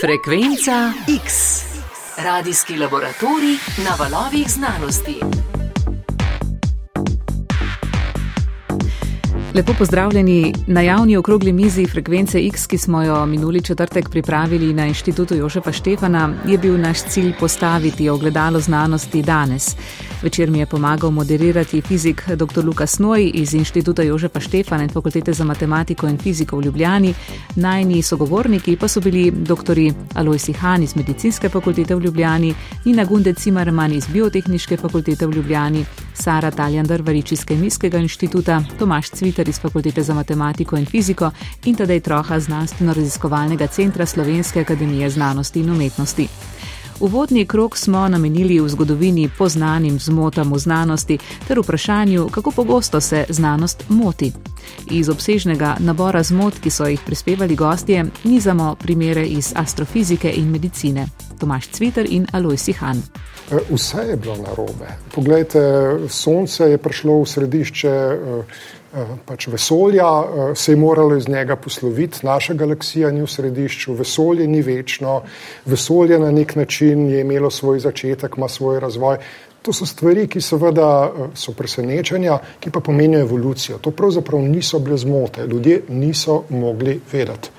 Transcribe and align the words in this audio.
Frekvenca 0.00 0.92
X. 1.24 1.32
Radijski 2.24 2.76
laboratorij 2.76 3.56
na 3.84 3.90
valovih 3.98 4.50
znanosti. 4.50 5.14
Lepo 9.54 9.72
pozdravljeni 9.78 10.54
na 10.66 10.80
javni 10.80 11.16
okrogli 11.16 11.52
mizi 11.52 11.86
Frekvence 11.86 12.38
X, 12.46 12.66
ki 12.66 12.78
smo 12.78 13.02
jo 13.02 13.26
minuli 13.26 13.62
četrtek 13.62 14.08
pripravili 14.10 14.74
na 14.74 14.86
inštitutu 14.86 15.34
Jožefa 15.34 15.72
Štefana, 15.72 16.34
je 16.46 16.58
bil 16.58 16.80
naš 16.80 17.02
cilj 17.02 17.32
postaviti 17.40 18.08
ogledalo 18.08 18.60
znanosti 18.60 19.22
danes. 19.22 19.76
Večer 20.22 20.50
mi 20.50 20.58
je 20.58 20.66
pomagal 20.66 21.10
moderirati 21.10 21.80
fizik 21.80 22.28
dr. 22.28 22.64
Lukas 22.64 22.98
Noj 22.98 23.30
iz 23.34 23.54
inštituta 23.54 24.02
Jožefa 24.02 24.40
Štefana 24.40 24.82
in 24.82 24.88
fakultete 24.88 25.32
za 25.32 25.44
matematiko 25.44 26.08
in 26.08 26.18
fiziko 26.18 26.56
v 26.56 26.64
Ljubljani. 26.64 27.14
Najni 27.56 28.02
sogovorniki 28.02 28.76
pa 28.76 28.88
so 28.88 29.00
bili 29.00 29.30
dr. 29.30 29.78
Alois 30.14 30.50
Han 30.58 30.82
iz 30.82 30.96
medicinske 30.96 31.48
fakultete 31.48 31.94
v 31.94 32.00
Ljubljani, 32.00 32.54
Nina 32.84 33.04
Gunde 33.04 33.34
Cimarman 33.34 33.92
iz 33.92 34.06
biotehniške 34.06 34.76
fakultete 34.76 35.26
v 35.26 35.30
Ljubljani, 35.30 35.84
Sara 36.14 36.50
Taljan 36.50 36.86
Drvarič 36.86 37.32
iz 37.32 37.44
Kemijskega 37.44 37.98
inštituta, 37.98 38.62
Tomaš 38.78 39.10
Cviter 39.10 39.48
iz 39.48 39.60
fakultete 39.60 40.02
za 40.02 40.14
matematiko 40.14 40.76
in 40.76 40.86
fiziko 40.86 41.30
in 41.64 41.76
tedaj 41.76 42.00
troha 42.00 42.40
znanstveno-raziskovalnega 42.40 43.66
centra 43.66 44.06
Slovenske 44.06 44.60
akademije 44.60 45.10
znanosti 45.10 45.60
in 45.60 45.70
umetnosti. 45.70 46.28
Uvodni 47.00 47.46
krok 47.46 47.76
smo 47.76 48.08
namenili 48.08 48.60
v 48.60 48.68
zgodovini 48.68 49.30
poznanim 49.38 49.98
zmotam 49.98 50.52
v 50.52 50.58
znanosti 50.58 51.18
ter 51.48 51.58
vprašanju, 51.60 52.28
kako 52.28 52.50
pogosto 52.50 53.00
se 53.00 53.24
znanost 53.28 53.84
moti. 53.88 54.32
Iz 54.90 55.08
obsežnega 55.08 55.76
nabora 55.78 56.22
zmot, 56.22 56.60
ki 56.60 56.70
so 56.70 56.86
jih 56.86 57.00
prispevali 57.06 57.56
gostje, 57.56 58.04
nizamo 58.24 58.74
primere 58.74 59.26
iz 59.26 59.52
astrofizike 59.56 60.32
in 60.36 60.50
medicine. 60.50 61.06
Tomaš 61.38 61.68
Cviter 61.68 62.06
in 62.10 62.26
Aloj 62.32 62.56
Sihan. 62.56 63.02
E, 63.50 63.58
vse 63.70 64.02
je 64.10 64.16
bilo 64.16 64.36
narobe. 64.36 64.92
Poglejte, 65.14 65.60
sonce 66.08 66.70
je 66.70 66.78
prišlo 66.78 67.22
v 67.22 67.26
središče 67.26 67.88
e, 67.88 68.42
pač 69.26 69.46
vesolja, 69.46 70.06
eh, 70.06 70.54
se 70.54 70.72
je 70.72 70.76
moralo 70.76 71.16
iz 71.16 71.28
njega 71.28 71.56
posloviti, 71.56 72.26
naša 72.26 72.54
galaksija 72.54 73.10
ni 73.10 73.22
v 73.22 73.26
središču, 73.26 73.94
vesolje 73.94 74.46
ni 74.46 74.62
večno, 74.62 75.22
vesolje 75.64 76.18
na 76.18 76.30
nek 76.30 76.56
način 76.56 77.08
je 77.10 77.20
imelo 77.20 77.50
svoj 77.50 77.80
začetek, 77.80 78.36
ima 78.36 78.48
svoj 78.48 78.80
razvoj. 78.80 79.18
To 79.62 79.72
so 79.72 79.86
stvari, 79.86 80.26
ki 80.26 80.40
seveda 80.40 80.88
eh, 81.06 81.28
so 81.34 81.52
presenečenja, 81.52 82.38
ki 82.60 82.70
pa 82.70 82.80
pomenijo 82.80 83.20
evolucijo. 83.20 83.78
To 83.78 83.90
pravzaprav 83.90 84.42
niso 84.42 84.78
bile 84.78 84.96
zmote, 84.96 85.46
ljudje 85.46 85.82
niso 85.88 86.42
mogli 86.48 87.00
vedeti. 87.12 87.50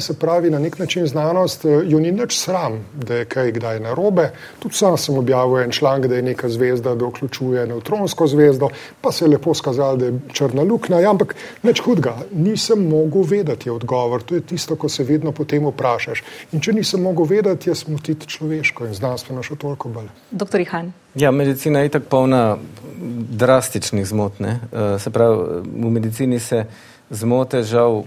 Se 0.00 0.14
pravi, 0.18 0.50
na 0.50 0.58
nek 0.58 0.78
način 0.78 1.06
znanost 1.06 1.64
eh, 1.64 1.68
jo 1.84 2.00
ni 2.00 2.12
nič 2.12 2.38
sram, 2.38 2.86
da 2.94 3.14
je 3.14 3.24
kaj 3.24 3.52
kdaj 3.52 3.80
narobe. 3.80 4.30
Tudi 4.58 4.74
sam 4.74 4.96
sem 4.96 5.18
objavil 5.18 5.58
en 5.58 5.70
članek, 5.70 6.08
da 6.10 6.16
je 6.16 6.22
neka 6.22 6.48
zvezda, 6.48 6.94
da 6.94 7.04
vključuje 7.04 7.66
neutronsko 7.66 8.26
zvezdo, 8.26 8.70
pa 9.00 9.12
se 9.12 9.24
je 9.24 9.28
lepo 9.28 9.54
skazalo, 9.54 9.96
da 9.96 10.06
je 10.06 10.18
črna 10.32 10.62
luknja. 10.62 11.00
Ja, 11.00 11.10
ampak 11.10 11.34
nič 11.62 11.80
hudega, 11.84 12.16
nisem 12.32 12.88
mogel 12.88 13.22
vedeti, 13.22 13.70
odgovor. 13.70 14.22
To 14.22 14.34
je 14.34 14.40
tisto, 14.40 14.76
ko 14.76 14.88
se 14.88 15.04
vedno 15.04 15.32
potem 15.32 15.66
vprašaš. 15.66 16.24
In 16.52 16.60
če 16.60 16.72
nisem 16.72 17.02
mogel 17.02 17.28
vedeti, 17.28 17.70
je 17.70 17.74
smutiti 17.74 18.26
človeško 18.26 18.88
in 18.88 18.94
znanstveno 18.94 19.42
še 19.42 19.56
toliko 19.56 19.88
bolj. 19.88 20.08
Doktor 20.30 20.60
Ihan. 20.60 20.92
Ja, 21.14 21.30
medicina 21.30 21.80
je 21.80 21.88
tako 21.88 22.06
polna 22.08 22.56
drastičnih 23.36 24.06
zmot. 24.06 24.40
Ne? 24.40 24.60
Eh, 24.72 24.98
se 24.98 25.10
pravi, 25.10 25.60
v 25.64 25.90
medicini 25.90 26.40
se 26.40 26.64
zmote 27.10 27.62
žal 27.62 28.04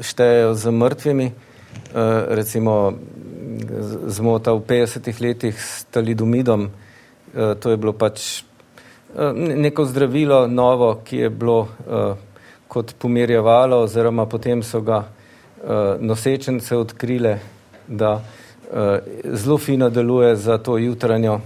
štejejo 0.00 0.54
z 0.54 0.70
mrtvimi, 0.70 1.26
uh, 1.30 2.32
recimo 2.34 2.94
zmota 4.06 4.52
v 4.52 4.60
50-ih 4.66 5.20
letih 5.20 5.54
s 5.54 5.84
talidomidom, 5.90 6.68
uh, 6.68 7.54
to 7.60 7.70
je 7.70 7.76
bilo 7.76 7.92
pač 7.92 8.42
neko 9.34 9.84
zdravilo 9.88 10.46
novo, 10.46 11.00
ki 11.04 11.16
je 11.16 11.28
bilo 11.30 11.68
kot 12.68 12.94
pomirjevalo, 12.98 13.78
oziroma 13.86 14.26
potem 14.28 14.60
so 14.62 14.80
ga 14.84 15.06
nosečence 16.00 16.76
odkrile, 16.76 17.38
da 17.88 18.20
zelo 19.24 19.58
fino 19.58 19.88
deluje 19.88 20.36
za 20.36 20.58
to 20.58 20.76
jutranjo 20.76 21.40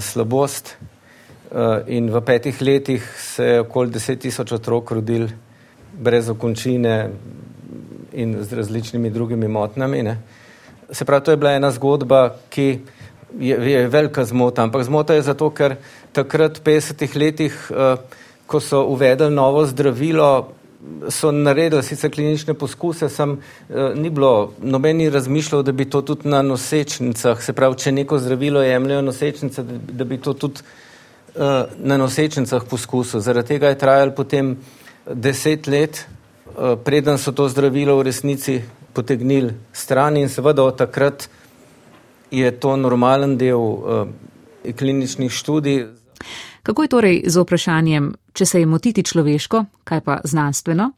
slabost. 0.00 0.76
In 1.86 2.10
v 2.12 2.20
petih 2.20 2.62
letih 2.62 3.02
se 3.18 3.44
je 3.44 3.60
okoli 3.60 3.90
deset 3.90 4.20
tisoč 4.20 4.52
otrok 4.52 4.90
rodil 4.90 5.28
brez 6.00 6.28
okončine 6.28 7.10
in 8.12 8.36
z 8.42 8.52
različnimi 8.52 9.10
drugimi 9.10 9.48
motnjami. 9.48 10.02
Ne. 10.02 10.18
Se 10.90 11.04
pravi, 11.04 11.24
to 11.24 11.30
je 11.30 11.36
bila 11.36 11.52
ena 11.52 11.70
zgodba, 11.70 12.36
ki 12.50 12.78
je, 13.38 13.72
je 13.72 13.88
velika 13.88 14.24
zmota, 14.24 14.62
ampak 14.62 14.84
zmota 14.84 15.14
je 15.14 15.22
zato, 15.22 15.50
ker 15.50 15.76
takrat 16.12 16.58
v 16.58 16.62
50-ih 16.62 17.16
letih, 17.16 17.56
uh, 17.70 17.98
ko 18.46 18.60
so 18.60 18.84
uvedli 18.86 19.30
novo 19.30 19.64
zdravilo, 19.66 20.52
so 21.08 21.32
naredili 21.32 21.82
sicer 21.82 22.12
klinične 22.12 22.54
poskuse, 22.54 23.08
sem 23.08 23.38
uh, 23.38 23.94
ni 23.96 24.10
bilo, 24.10 24.52
noben 24.60 24.96
ni 24.96 25.10
razmišljal, 25.10 25.62
da 25.62 25.72
bi 25.72 25.88
to 25.90 26.02
tudi 26.02 26.28
na 26.28 26.42
nosečnicah, 26.42 27.42
se 27.42 27.52
pravi, 27.52 27.80
če 27.80 27.92
neko 27.92 28.18
zdravilo 28.18 28.62
jemljajo 28.62 29.02
nosečnice, 29.02 29.62
da, 29.62 29.80
da 30.04 30.04
bi 30.04 30.20
to 30.22 30.34
tudi 30.34 30.62
uh, 31.34 31.64
na 31.78 31.98
nosečnicah 31.98 32.68
poskusil. 32.70 33.20
Zaradi 33.24 33.56
tega 33.56 33.72
je 33.72 33.78
trajal 33.78 34.14
potem 34.14 34.56
deset 35.06 35.66
let, 35.66 36.06
eh, 36.06 36.76
preden 36.84 37.18
so 37.18 37.32
to 37.32 37.48
zdravilo 37.48 37.96
v 37.96 38.02
resnici 38.02 38.62
potegnili 38.92 39.54
stran 39.72 40.16
in 40.16 40.28
seveda 40.28 40.62
od 40.62 40.76
takrat 40.78 41.28
je 42.30 42.50
to 42.60 42.76
normalen 42.76 43.36
del 43.38 43.58
uh, 43.58 44.08
kliničnih 44.78 45.32
študij. 45.32 45.86
Kako 46.62 46.82
je 46.82 46.88
torej 46.88 47.22
z 47.26 47.42
vprašanjem, 47.42 48.14
če 48.32 48.46
se 48.46 48.60
je 48.60 48.66
motiti 48.66 49.02
človeško, 49.02 49.64
kaj 49.84 50.00
pa 50.00 50.20
znanstveno? 50.24 50.90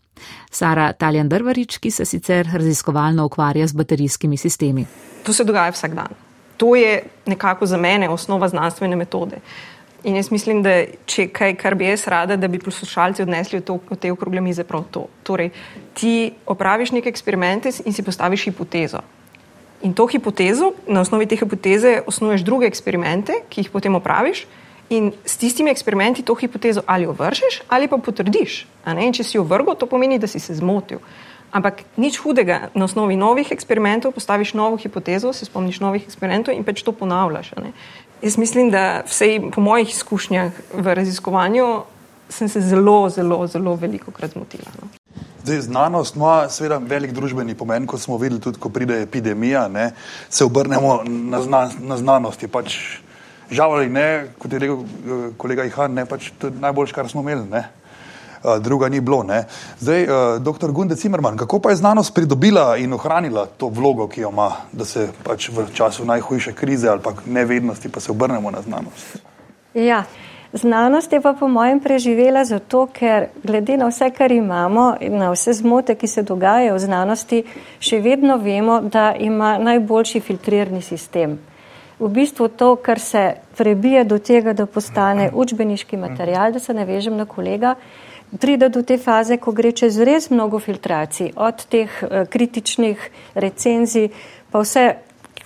Sara 0.51 0.93
Taljan 0.93 1.29
Drvarič, 1.29 1.79
ki 1.79 1.91
se 1.91 2.05
sicer 2.05 2.49
raziskovalno 2.53 3.27
ukvarja 3.27 3.67
z 3.67 3.73
baterijskimi 3.73 4.37
sistemi. 4.37 4.87
To 5.25 5.33
se 5.33 5.45
dogaja 5.45 5.73
vsak 5.73 5.95
dan. 5.95 6.15
To 6.57 6.77
je 6.77 7.03
nekako 7.27 7.67
za 7.67 7.77
mene 7.77 8.09
osnova 8.09 8.49
znanstvene 8.49 8.97
metode. 8.97 9.37
Uh, 9.37 9.76
In 10.07 10.15
jaz 10.15 10.29
mislim, 10.31 10.61
da 10.63 10.85
če 11.11 11.27
kaj, 11.35 11.57
kar 11.59 11.75
bi 11.75 11.89
jaz 11.89 12.05
rada, 12.07 12.37
da 12.39 12.47
bi 12.49 12.61
poslušalci 12.63 13.25
odnesli 13.25 13.59
od 13.59 13.99
te 13.99 14.13
okrogle 14.13 14.41
mize, 14.41 14.63
prav 14.65 14.85
to. 14.95 15.09
Torej, 15.27 15.51
ti 15.99 16.31
opraviš 16.47 16.93
neke 16.95 17.11
eksperimente 17.11 17.73
in 17.85 17.93
si 17.93 18.05
postaviš 18.07 18.45
hipotezo. 18.47 19.03
In 19.83 19.95
to 19.99 20.07
hipotezo, 20.07 20.71
na 20.87 21.03
osnovi 21.03 21.27
te 21.27 21.37
hipoteze, 21.37 21.99
osnuješ 22.07 22.47
druge 22.47 22.71
eksperimente, 22.71 23.43
ki 23.51 23.67
jih 23.67 23.73
potem 23.75 23.99
opraviš, 23.99 24.47
in 24.95 25.11
s 25.27 25.37
tistimi 25.37 25.71
eksperimenti 25.75 26.23
to 26.23 26.35
hipotezo 26.39 26.83
ali 26.87 27.07
ovržeš 27.07 27.63
ali 27.69 27.89
pa 27.89 27.99
potrdiš. 27.99 28.67
Če 29.13 29.25
si 29.25 29.37
jo 29.37 29.43
vrgel, 29.43 29.75
to 29.75 29.91
pomeni, 29.91 30.19
da 30.23 30.31
si 30.31 30.39
se 30.39 30.55
zmotil. 30.55 31.03
Ampak 31.51 31.83
nič 31.97 32.19
hudega, 32.21 32.69
na 32.75 32.85
osnovi 32.85 33.17
novih 33.17 33.51
eksperimentov 33.51 34.13
postaviš 34.13 34.55
novo 34.55 34.77
hipotezo, 34.77 35.33
se 35.33 35.47
spomniš 35.47 35.81
novih 35.81 36.03
eksperimentov 36.05 36.55
in 36.55 36.65
pač 36.65 36.83
to 36.83 36.93
ponavljaš. 36.93 37.53
Jaz 38.23 38.39
mislim, 38.39 38.71
da 38.71 39.03
vsej 39.07 39.51
po 39.55 39.61
mojih 39.61 39.91
izkušnjah 39.91 40.53
v 40.75 40.95
raziskovanju 40.95 41.83
sem 42.29 42.49
se 42.49 42.61
zelo, 42.61 43.09
zelo, 43.11 43.47
zelo 43.47 43.75
veliko 43.75 44.11
krat 44.11 44.33
zmotila. 44.33 44.71
No. 44.83 44.89
Zdaj, 45.45 45.61
znanost 45.61 46.17
ima 46.17 46.49
seveda 46.51 46.81
velik 46.83 47.13
družbeni 47.13 47.55
pomen, 47.55 47.87
kot 47.87 48.01
smo 48.01 48.17
videli 48.19 48.41
tudi, 48.41 48.59
ko 48.59 48.69
pride 48.69 49.03
epidemija, 49.03 49.69
ne, 49.69 49.93
se 50.31 50.45
obrnemo 50.45 51.03
na, 51.07 51.43
zna, 51.43 51.71
na 51.81 51.97
znanost. 51.97 52.43
Pač, 52.53 52.77
žal 53.51 53.77
ali 53.77 53.89
ne, 53.89 54.27
kot 54.39 54.53
je 54.53 54.59
rekel 54.59 54.83
eh, 54.83 55.29
kolega 55.37 55.65
Ihan, 55.65 55.95
ne, 55.95 56.07
pač 56.07 56.33
to 56.39 56.51
je 56.51 56.59
najboljše, 56.61 56.95
kar 56.95 57.09
smo 57.09 57.23
imeli. 57.23 57.47
Ne 57.51 57.69
druga 58.61 58.89
ni 58.89 59.01
bilo. 59.01 59.23
Ne. 59.23 59.45
Zdaj, 59.79 60.03
uh, 60.03 60.43
doktor 60.43 60.73
Gunde 60.73 60.97
Cimerman, 60.97 61.37
kako 61.37 61.59
pa 61.61 61.71
je 61.71 61.77
znanost 61.77 62.15
pridobila 62.15 62.77
in 62.77 62.93
ohranila 62.93 63.47
to 63.47 63.69
vlogo, 63.69 64.09
ki 64.09 64.21
jo 64.21 64.31
ima, 64.31 64.51
da 64.73 64.85
se 64.85 65.09
pač 65.25 65.49
v 65.49 65.67
času 65.75 66.05
najhujše 66.05 66.53
krize 66.53 66.89
ali 66.89 67.03
pa 67.03 67.13
nevednosti 67.27 67.89
pa 67.89 68.01
se 68.01 68.11
obrnemo 68.11 68.51
na 68.51 68.63
znanost? 68.63 69.19
Ja. 69.75 70.05
Znanost 70.53 71.13
je 71.13 71.21
pa 71.21 71.33
po 71.33 71.49
mojem 71.49 71.81
preživela 71.81 72.45
zato, 72.45 72.87
ker 72.87 73.27
glede 73.45 73.77
na 73.77 73.91
vse, 73.91 74.11
kar 74.11 74.33
imamo 74.33 74.95
na 75.01 75.31
vse 75.31 75.53
zmote, 75.53 75.95
ki 75.95 76.07
se 76.07 76.23
dogajajo 76.23 76.75
v 76.75 76.79
znanosti, 76.79 77.43
še 77.79 78.01
vedno 78.01 78.39
vemo, 78.41 78.81
da 78.81 79.13
ima 79.19 79.59
najboljši 79.59 80.21
filtrirni 80.21 80.81
sistem. 80.83 81.37
V 81.99 82.09
bistvu 82.09 82.49
to, 82.49 82.77
kar 82.77 83.01
se 83.01 83.35
prebije 83.57 84.05
do 84.05 84.19
tega, 84.19 84.53
da 84.53 84.67
postane 84.67 85.31
učbeniški 85.35 85.97
material, 85.97 86.53
da 86.53 86.61
se 86.61 86.75
navežem 86.75 87.17
na 87.17 87.25
kolega, 87.25 87.75
pride 88.37 88.69
do 88.69 88.83
te 88.83 88.99
faze, 88.99 89.37
ko 89.37 89.53
gre 89.53 89.73
čez 89.73 89.99
res 89.99 90.31
mnogo 90.31 90.59
filtracij, 90.59 91.33
od 91.37 91.67
teh 91.71 91.91
uh, 92.03 92.25
kritičnih 92.31 93.11
recenzij, 93.35 94.11
pa 94.51 94.63
vse 94.65 94.87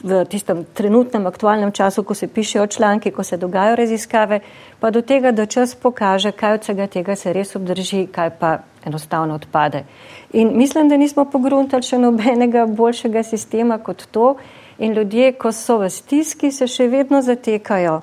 v 0.02 0.25
tistem 0.25 0.64
trenutnem 0.75 1.26
aktualnem 1.26 1.72
času, 1.72 2.02
ko 2.02 2.14
se 2.14 2.28
pišejo 2.28 2.66
članki, 2.66 3.10
ko 3.10 3.22
se 3.22 3.37
dogajajo 3.37 3.76
raziskave, 3.76 4.40
pa 4.81 4.90
do 4.90 5.02
tega, 5.02 5.32
da 5.32 5.46
čas 5.46 5.75
pokaže, 5.75 6.32
kaj 6.32 6.54
od 6.54 6.62
vsega 6.62 6.87
tega 6.87 7.16
se 7.16 7.32
res 7.32 7.56
obdrži, 7.56 8.06
kaj 8.12 8.31
pa 8.40 8.58
enostavno 8.84 9.34
odpade. 9.34 9.84
In 10.32 10.56
mislim, 10.56 10.88
da 10.88 10.96
nismo 10.96 11.25
pogruntali 11.25 11.82
še 11.82 11.98
nobenega 11.98 12.64
boljšega 12.66 13.22
sistema 13.22 13.78
kot 13.78 14.06
to 14.10 14.34
in 14.78 14.96
ljudje, 14.96 15.32
ko 15.32 15.52
so 15.52 15.78
v 15.78 15.90
stiski, 15.90 16.52
se 16.52 16.66
še 16.66 16.88
vedno 16.88 17.20
zatekajo 17.22 18.00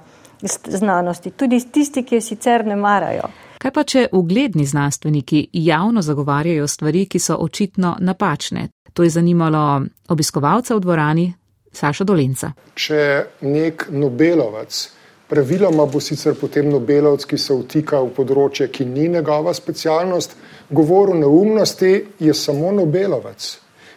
znanosti, 0.68 1.32
tudi 1.32 1.60
tisti, 1.60 2.04
ki 2.04 2.16
je 2.16 2.22
sicer 2.22 2.66
ne 2.66 2.76
marajo. 2.76 3.32
Kaj 3.58 3.72
pa, 3.74 3.84
če 3.84 4.08
ugledni 4.14 4.66
znanstveniki 4.70 5.48
javno 5.54 6.02
zagovarjajo 6.06 6.68
stvari, 6.70 7.08
ki 7.10 7.20
so 7.20 7.40
očitno 7.42 7.96
napačne? 8.00 8.68
To 8.94 9.04
je 9.04 9.10
zanimalo 9.10 9.82
obiskovalca 10.14 10.76
v 10.76 10.84
dvorani, 10.86 11.26
Saša 11.74 12.06
Dolenca. 12.06 12.52
Če 12.78 13.02
nek 13.42 13.88
Nobelovec, 13.94 14.78
praviloma 15.30 15.86
bo 15.90 16.02
sicer 16.02 16.38
potem 16.38 16.70
Nobelovec, 16.70 17.26
ki 17.26 17.38
se 17.42 17.58
vtika 17.58 18.02
v 18.06 18.14
področje, 18.14 18.70
ki 18.74 18.86
ni 18.86 19.10
njegova 19.18 19.54
specialnost, 19.58 20.38
govoril 20.70 21.22
neumnosti, 21.22 21.94
je 22.20 22.34
samo 22.38 22.72
Nobelovec. 22.78 23.52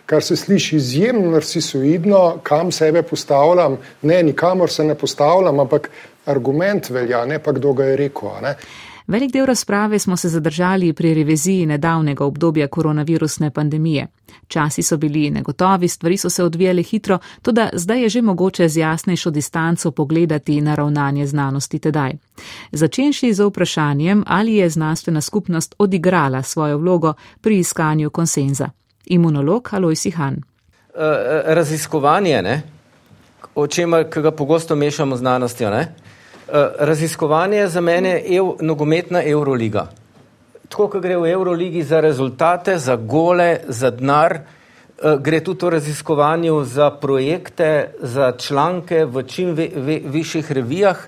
Kar 0.09 0.25
se 0.25 0.37
sliši 0.37 0.77
izjemno 0.77 1.31
narcisoidno, 1.37 2.41
kam 2.43 2.73
sebe 2.73 3.05
postavljam, 3.07 3.77
ne, 4.03 4.23
nikamor 4.27 4.73
se 4.73 4.85
ne 4.85 4.97
postavljam, 4.99 5.61
ampak 5.61 5.91
argument 6.27 6.89
velja, 6.91 7.27
ne 7.29 7.39
pa 7.39 7.53
kdo 7.53 7.77
ga 7.79 7.93
je 7.93 7.99
rekel. 8.07 8.33
Velik 9.11 9.33
del 9.33 9.47
razprave 9.47 9.99
smo 9.99 10.17
se 10.17 10.29
zadržali 10.29 10.93
pri 10.93 11.15
reviziji 11.15 11.67
nedavnega 11.67 12.25
obdobja 12.25 12.69
koronavirusne 12.69 13.51
pandemije. 13.51 14.07
Časi 14.49 14.83
so 14.83 14.97
bili 14.97 15.31
negotovi, 15.31 15.89
stvari 15.89 16.17
so 16.17 16.31
se 16.31 16.45
odvijale 16.45 16.83
hitro, 16.83 17.19
tudi 17.43 17.61
zdaj 17.73 18.03
je 18.03 18.09
že 18.09 18.23
mogoče 18.23 18.69
z 18.69 18.77
jasnejšo 18.77 19.31
distanco 19.31 19.91
pogledati 19.91 20.61
na 20.61 20.75
ravnanje 20.75 21.27
znanosti 21.27 21.79
tedaj. 21.79 22.13
Začenši 22.73 23.33
z 23.35 23.45
vprašanjem, 23.45 24.25
ali 24.27 24.55
je 24.55 24.71
znanstvena 24.71 25.21
skupnost 25.21 25.75
odigrala 25.79 26.43
svojo 26.43 26.79
vlogo 26.79 27.15
pri 27.41 27.59
iskanju 27.59 28.11
konsenza. 28.11 28.71
Imunolog 29.07 29.69
Alois 29.73 30.07
Han. 30.15 30.35
Eh, 30.35 31.43
raziskovanje, 31.45 32.43
ne? 32.43 32.63
o 33.55 33.67
čemer 33.67 34.07
ga 34.23 34.31
pogosto 34.31 34.77
mešamo 34.77 35.17
z 35.17 35.19
znanostjo. 35.19 35.71
Ne? 35.71 35.95
Eh, 36.53 36.69
raziskovanje 36.79 37.67
za 37.69 37.81
mene 37.81 38.09
je 38.09 38.37
ev, 38.37 38.45
nogometna 38.61 39.23
Euroliga. 39.25 39.87
Tako, 40.69 40.89
kot 40.89 41.03
gre 41.03 41.17
v 41.17 41.31
Euroligi 41.31 41.83
za 41.83 42.01
rezultate, 42.01 42.79
za 42.79 42.97
gole, 42.97 43.61
za 43.69 43.91
denar, 43.91 44.35
eh, 44.35 45.17
gre 45.21 45.41
tudi 45.45 45.67
v 45.67 45.71
raziskovanju 45.71 46.65
za 46.65 46.91
projekte, 46.91 47.95
za 48.01 48.33
članke 48.33 49.05
v 49.05 49.23
čim 49.23 49.55
ve, 49.55 49.69
ve, 49.75 50.01
višjih 50.05 50.53
revijah 50.53 50.99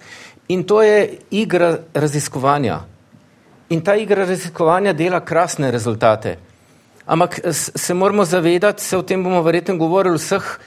in 0.49 0.62
to 0.65 0.83
je 0.83 1.19
igra 1.31 1.79
raziskovanja. 1.94 2.79
In 3.69 3.81
ta 3.81 3.97
igra 3.97 4.25
raziskovanja 4.25 4.93
dela 4.93 5.21
krasne 5.21 5.71
rezultate. 5.71 6.37
Ampak 7.06 7.41
se 7.50 7.94
moramo 7.94 8.25
zavedati, 8.25 8.83
se 8.83 8.97
o 8.97 9.03
tem 9.03 9.25
bomo 9.25 9.43
verjetno 9.43 9.77
govorili 9.77 10.19
vseh 10.19 10.59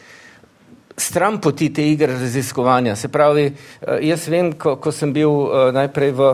stran 0.97 1.41
poti 1.41 1.73
te 1.73 1.83
igre 1.91 2.13
raziskovanja. 2.13 2.95
Se 2.95 3.07
pravi, 3.07 3.45
eh, 3.45 3.97
jaz 4.01 4.27
vem, 4.27 4.53
ko, 4.53 4.75
ko 4.75 4.91
sem 4.91 5.13
bil 5.13 5.29
eh, 5.29 5.71
najprej 5.75 6.11
v, 6.11 6.33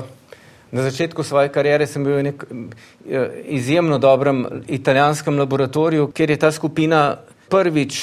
na 0.71 0.83
začetku 0.83 1.23
svoje 1.23 1.49
karijere, 1.49 1.87
sem 1.87 2.03
bil 2.03 2.19
v 2.19 2.23
nek 2.29 2.45
eh, 2.45 3.43
izjemno 3.57 3.97
dobrem 3.97 4.45
italijanskem 4.67 5.39
laboratoriju, 5.39 6.11
kjer 6.13 6.29
je 6.29 6.37
ta 6.37 6.51
skupina 6.51 7.17
prvič 7.49 8.01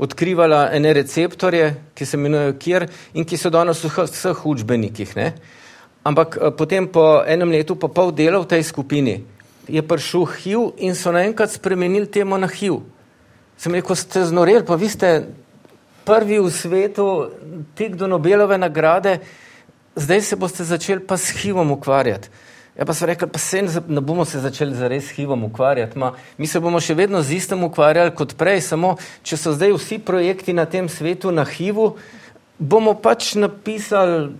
odkrivala 0.00 0.70
ene 0.72 0.92
receptorje, 0.96 1.74
ki 1.94 2.06
se 2.06 2.16
imenujejo 2.16 2.54
kjer 2.58 2.86
in 3.14 3.24
ki 3.24 3.36
so 3.36 3.50
danes 3.52 3.84
v 3.84 3.90
vseh 4.06 4.46
učbenikih. 4.46 5.16
Ne? 5.16 5.32
Ampak 6.02 6.38
potem 6.56 6.88
po 6.88 7.20
enem 7.26 7.52
letu 7.52 7.76
pa 7.76 7.88
pol 7.92 8.08
dela 8.16 8.40
v 8.40 8.48
tej 8.48 8.64
skupini 8.64 9.20
je 9.68 9.82
prišel 9.84 10.24
HIV 10.24 10.80
in 10.80 10.96
so 10.96 11.12
naenkrat 11.12 11.52
spremenili 11.52 12.08
temo 12.08 12.38
na 12.40 12.48
HIV. 12.48 12.80
Sem 13.60 13.76
rekel, 13.76 13.92
ste 13.92 14.24
znoreli, 14.24 14.64
pa 14.64 14.74
vi 14.80 14.88
ste 14.88 15.28
prvi 16.04 16.38
v 16.38 16.50
svetu, 16.50 17.30
tik 17.74 17.96
do 17.96 18.06
Nobelove 18.06 18.58
nagrade, 18.58 19.18
zdaj 19.96 20.22
se 20.22 20.36
boste 20.36 20.64
začeli 20.64 21.04
pa 21.06 21.16
s 21.16 21.34
HIV-om 21.36 21.70
ukvarjati. 21.70 22.28
Ja, 22.78 22.86
pa 22.86 22.94
so 22.94 23.06
rekli, 23.06 23.28
pa 23.28 23.38
se 23.38 23.62
ne 23.88 24.00
bomo 24.00 24.24
se 24.24 24.40
začeli 24.40 24.74
zares 24.74 25.10
s 25.10 25.16
HIV-om 25.16 25.44
ukvarjati. 25.44 25.98
Ma, 25.98 26.12
mi 26.38 26.46
se 26.46 26.60
bomo 26.60 26.80
še 26.80 26.94
vedno 26.94 27.22
z 27.22 27.36
istem 27.36 27.64
ukvarjali 27.66 28.14
kot 28.16 28.36
prej, 28.40 28.62
samo 28.72 28.94
če 29.22 29.36
so 29.36 29.52
zdaj 29.52 29.74
vsi 29.74 29.98
projekti 29.98 30.54
na 30.56 30.64
tem 30.64 30.88
svetu 30.88 31.34
na 31.34 31.44
HIV-u, 31.44 31.90
bomo 32.58 32.94
pač 32.94 33.34
napisali 33.34 34.30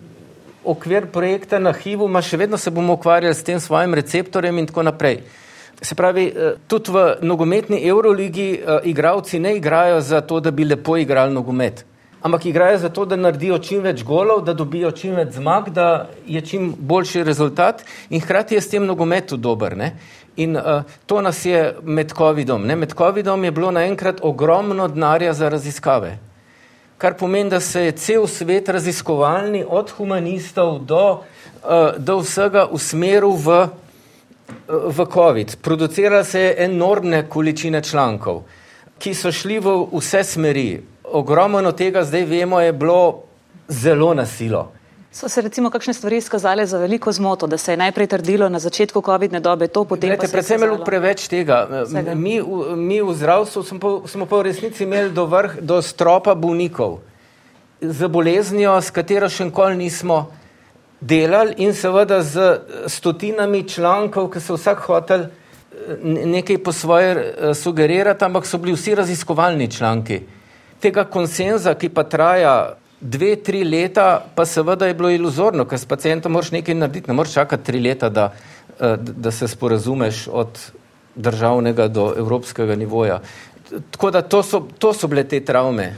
okvir 0.64 1.10
projekta 1.12 1.58
na 1.58 1.74
HIV-u, 1.76 2.08
ma 2.08 2.22
še 2.22 2.40
vedno 2.40 2.56
se 2.56 2.70
bomo 2.70 2.96
ukvarjali 2.96 3.34
s 3.34 3.44
tem 3.44 3.60
svojim 3.60 3.94
receptorjem 3.98 4.58
in 4.62 4.70
tako 4.70 4.86
naprej. 4.88 5.20
Se 5.80 5.94
pravi, 5.94 6.26
eh, 6.26 6.54
tudi 6.66 6.90
v 6.92 7.16
nogometni 7.22 7.80
Euroligi 7.88 8.60
uh, 8.60 8.80
igravci 8.84 9.38
ne 9.38 9.56
igrajo 9.56 10.00
za 10.00 10.20
to, 10.20 10.40
da 10.40 10.50
bi 10.50 10.64
lepo 10.64 10.96
igrali 10.96 11.32
nogomet, 11.32 11.84
ampak 12.22 12.46
igrajo 12.46 12.78
za 12.78 12.88
to, 12.88 13.04
da 13.04 13.16
naredijo 13.16 13.58
čim 13.58 13.80
več 13.80 14.04
golov, 14.04 14.42
da 14.44 14.52
dobijo 14.52 14.90
čim 14.90 15.16
več 15.16 15.38
zmag, 15.38 15.70
da 15.72 16.10
je 16.26 16.40
čim 16.40 16.74
boljši 16.78 17.24
rezultat 17.24 17.84
in 18.10 18.20
hkrati 18.20 18.54
je 18.54 18.60
s 18.60 18.68
tem 18.68 18.84
nogometu 18.84 19.36
dober. 19.36 19.76
Ne? 19.76 19.94
In 20.36 20.56
uh, 20.56 20.84
to 21.06 21.24
nas 21.24 21.44
je 21.46 21.74
med 21.82 22.12
COVID-om. 22.12 22.60
Med 22.60 22.92
COVID-om 22.94 23.44
je 23.44 23.50
bilo 23.50 23.70
naenkrat 23.72 24.20
ogromno 24.22 24.88
denarja 24.88 25.32
za 25.32 25.48
raziskave, 25.48 26.18
kar 26.98 27.16
pomeni, 27.16 27.50
da 27.50 27.60
se 27.60 27.88
je 27.88 27.92
cel 27.92 28.26
svet 28.26 28.68
raziskovalni, 28.68 29.64
od 29.64 29.90
humanistov 29.96 30.82
do, 30.84 31.22
uh, 31.64 31.96
do 31.96 32.20
vsega 32.20 32.68
usmeril 32.68 33.32
v 33.32 33.62
v 34.68 35.06
COVID. 35.12 35.56
Producirale 35.62 36.24
se 36.24 36.40
je 36.40 36.54
enormne 36.64 37.28
količine 37.28 37.82
člankov, 37.82 38.42
ki 38.98 39.14
so 39.14 39.32
šli 39.32 39.58
v 39.58 39.76
vse 39.92 40.24
smeri. 40.24 40.80
Ogromno 41.04 41.72
tega 41.72 42.04
zdaj 42.04 42.24
vemo 42.24 42.60
je 42.60 42.72
bilo 42.72 43.22
zelo 43.68 44.14
nasilo. 44.14 44.72
So 45.12 45.28
se 45.28 45.42
recimo 45.42 45.70
kakšne 45.70 45.94
stvari 45.94 46.16
izkazale 46.16 46.66
za 46.66 46.78
veliko 46.78 47.12
zmoto, 47.12 47.46
da 47.46 47.58
se 47.58 47.72
je 47.72 47.76
najprej 47.76 48.06
trdilo 48.06 48.48
na 48.48 48.58
začetku 48.58 49.02
COVID-ne 49.02 49.40
dobe 49.40 49.66
to, 49.66 49.84
potem 49.84 50.10
Glede, 50.10 50.26
pa 50.26 50.32
predvsem 50.32 50.62
je 50.62 50.68
bilo 50.68 50.84
preveč 50.84 51.28
tega. 51.28 51.84
Mi, 52.14 52.38
mi 52.76 53.00
v 53.02 53.14
zdravstvu 53.14 53.62
smo 53.62 53.78
pa, 53.78 54.08
smo 54.08 54.26
pa 54.26 54.36
v 54.36 54.42
resnici 54.42 54.86
imeli 54.86 55.10
do 55.10 55.26
vrh, 55.26 55.58
do 55.60 55.82
stropa 55.82 56.34
bolnikov 56.34 57.00
z 57.80 58.08
boleznijo, 58.08 58.76
s 58.80 58.92
katero 58.92 59.28
še 59.28 59.48
nikoli 59.48 59.76
nismo 59.80 60.28
delali 61.00 61.54
in 61.56 61.74
seveda 61.74 62.22
z 62.22 62.60
stotinami 62.86 63.64
člankov, 63.68 64.30
ki 64.30 64.40
so 64.40 64.56
vsak 64.58 64.84
hotel 64.86 65.20
eh, 65.20 65.30
nekaj 66.04 66.58
po 66.58 66.72
svoje 66.72 67.14
eh, 67.14 67.54
sugerirati, 67.54 68.24
ampak 68.24 68.46
so 68.46 68.58
bili 68.58 68.76
vsi 68.76 68.94
raziskovalni 68.94 69.70
članki. 69.70 70.20
Tega 70.80 71.04
konsenza, 71.04 71.74
ki 71.74 71.88
pa 71.88 72.04
traja 72.04 72.76
dve, 73.00 73.36
tri 73.36 73.64
leta, 73.64 74.24
pa 74.34 74.44
seveda 74.46 74.86
je 74.86 74.94
bilo 74.94 75.10
iluzorno, 75.10 75.64
ker 75.64 75.78
s 75.78 75.88
pacijentom 75.88 76.32
moraš 76.32 76.52
nekaj 76.52 76.74
narediti, 76.74 77.08
ne 77.08 77.16
moreš 77.16 77.32
čakati 77.32 77.64
tri 77.64 77.80
leta, 77.80 78.08
da, 78.08 78.32
eh, 78.80 78.96
da 79.00 79.30
se 79.30 79.48
sporazumeš 79.48 80.28
od 80.28 80.58
državnega 81.14 81.88
do 81.88 82.12
evropskega 82.16 82.76
nivoja. 82.76 83.20
Tako 83.90 84.10
da 84.10 84.22
to 84.22 84.42
so, 84.42 84.66
to 84.78 84.92
so 84.92 85.08
bile 85.08 85.24
te 85.24 85.40
travme. 85.44 85.94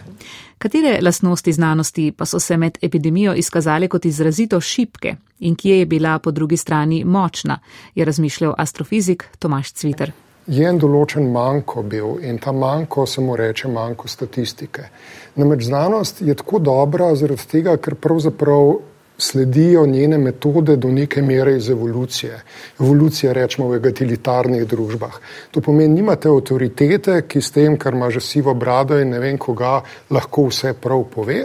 Katere 0.62 0.98
lastnosti 1.02 1.52
znanosti 1.52 2.12
pa 2.16 2.24
so 2.24 2.38
se 2.40 2.56
med 2.56 2.78
epidemijo 2.82 3.32
izkazale 3.34 3.88
kot 3.88 4.04
izrazito 4.04 4.60
šipke 4.60 5.14
in 5.38 5.56
kje 5.56 5.78
je 5.78 5.86
bila 5.86 6.18
po 6.18 6.30
drugi 6.30 6.56
strani 6.56 7.04
močna, 7.04 7.58
je 7.94 8.04
razmišljal 8.04 8.54
astrofizik 8.58 9.24
Tomaš 9.38 9.72
Cviter. 9.72 10.12
Je 10.46 10.68
en 10.68 10.78
določen 10.78 11.26
manjko 11.34 11.82
bil 11.82 12.14
in 12.22 12.38
ta 12.38 12.52
manjko 12.52 13.06
se 13.06 13.20
mu 13.20 13.34
reče 13.36 13.68
manjko 13.68 14.08
statistike. 14.08 14.86
Namreč 15.34 15.66
znanost 15.66 16.22
je 16.22 16.34
tako 16.34 16.58
dobra 16.58 17.10
zaradi 17.16 17.48
tega, 17.50 17.76
ker 17.76 17.94
pravzaprav 17.94 18.76
sledijo 19.22 19.86
njene 19.86 20.18
metode 20.18 20.76
do 20.76 20.88
neke 20.88 21.22
mere 21.22 21.56
iz 21.56 21.70
evolucije. 21.70 22.40
Evolucija 22.80 23.32
rečemo 23.32 23.68
v 23.68 23.78
egalitaritarnih 23.78 24.66
družbah. 24.66 25.18
To 25.50 25.60
pomeni, 25.60 25.94
nimate 26.00 26.28
avtoritete, 26.28 27.22
ki 27.28 27.42
s 27.42 27.54
tem, 27.54 27.78
kar 27.78 27.94
ima 27.94 28.10
že 28.10 28.20
sivo 28.20 28.54
brado 28.54 28.98
in 29.00 29.14
ne 29.14 29.22
vem 29.22 29.38
koga, 29.38 29.80
lahko 30.10 30.48
vse 30.50 30.74
prav 30.74 31.04
pove, 31.14 31.44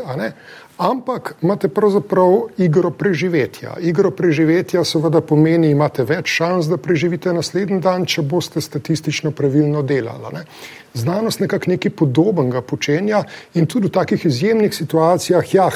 ampak 0.77 1.35
imate 1.41 1.67
pravzaprav 1.67 2.47
igro 2.57 2.91
preživetja. 2.91 3.75
Igro 3.81 4.11
preživetja 4.11 4.83
seveda 4.85 5.21
pomeni, 5.21 5.71
imate 5.71 6.03
več 6.03 6.29
šans, 6.37 6.69
da 6.69 6.77
preživite 6.77 7.33
naslednji 7.33 7.79
dan, 7.81 8.05
če 8.05 8.21
boste 8.21 8.61
statistično 8.61 9.31
pravilno 9.31 9.81
delali. 9.81 10.45
znanost 10.97 11.39
nekako 11.39 11.71
nekaj 11.71 11.91
podobnega 11.91 12.61
počenja 12.61 13.23
in 13.53 13.65
tudi 13.65 13.87
v 13.87 13.91
takih 13.91 14.25
izjemnih 14.25 14.73
situacijah, 14.73 15.53
ja, 15.53 15.69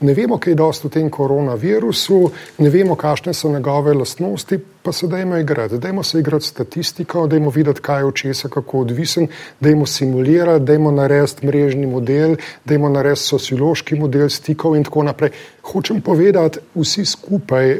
ne 0.00 0.14
vemo, 0.14 0.38
kaj 0.38 0.52
je 0.52 0.56
dosto 0.56 0.88
o 0.88 0.90
tem 0.90 1.10
koronavirusu, 1.10 2.30
ne 2.58 2.70
vemo, 2.70 2.94
kakšne 2.94 3.34
so 3.34 3.50
njegove 3.50 3.94
lastnosti, 3.94 4.58
pa 4.82 4.92
se 4.92 5.06
dajmo 5.06 5.36
igrati. 5.36 5.78
Dajmo 5.78 6.02
se 6.02 6.18
igrati 6.18 6.46
statistiko, 6.46 7.26
dajmo 7.26 7.50
videti, 7.50 7.80
kaj 7.80 8.00
je 8.00 8.04
od 8.04 8.14
česa, 8.14 8.48
kako 8.48 8.78
odvisen, 8.80 9.26
dajmo 9.60 9.86
simulirati, 9.86 10.64
dajmo 10.64 10.90
narediti 10.90 11.46
mrežni 11.46 11.86
model, 11.86 12.36
dajmo 12.64 12.88
narediti 12.88 13.22
sociološki 13.22 13.98
model 13.98 14.15
stikov 14.28 14.76
in 14.76 14.84
tako 14.84 15.02
naprej. 15.06 15.30
Hočem 15.62 16.00
povedati, 16.00 16.62
vsi 16.74 17.04
skupaj, 17.04 17.76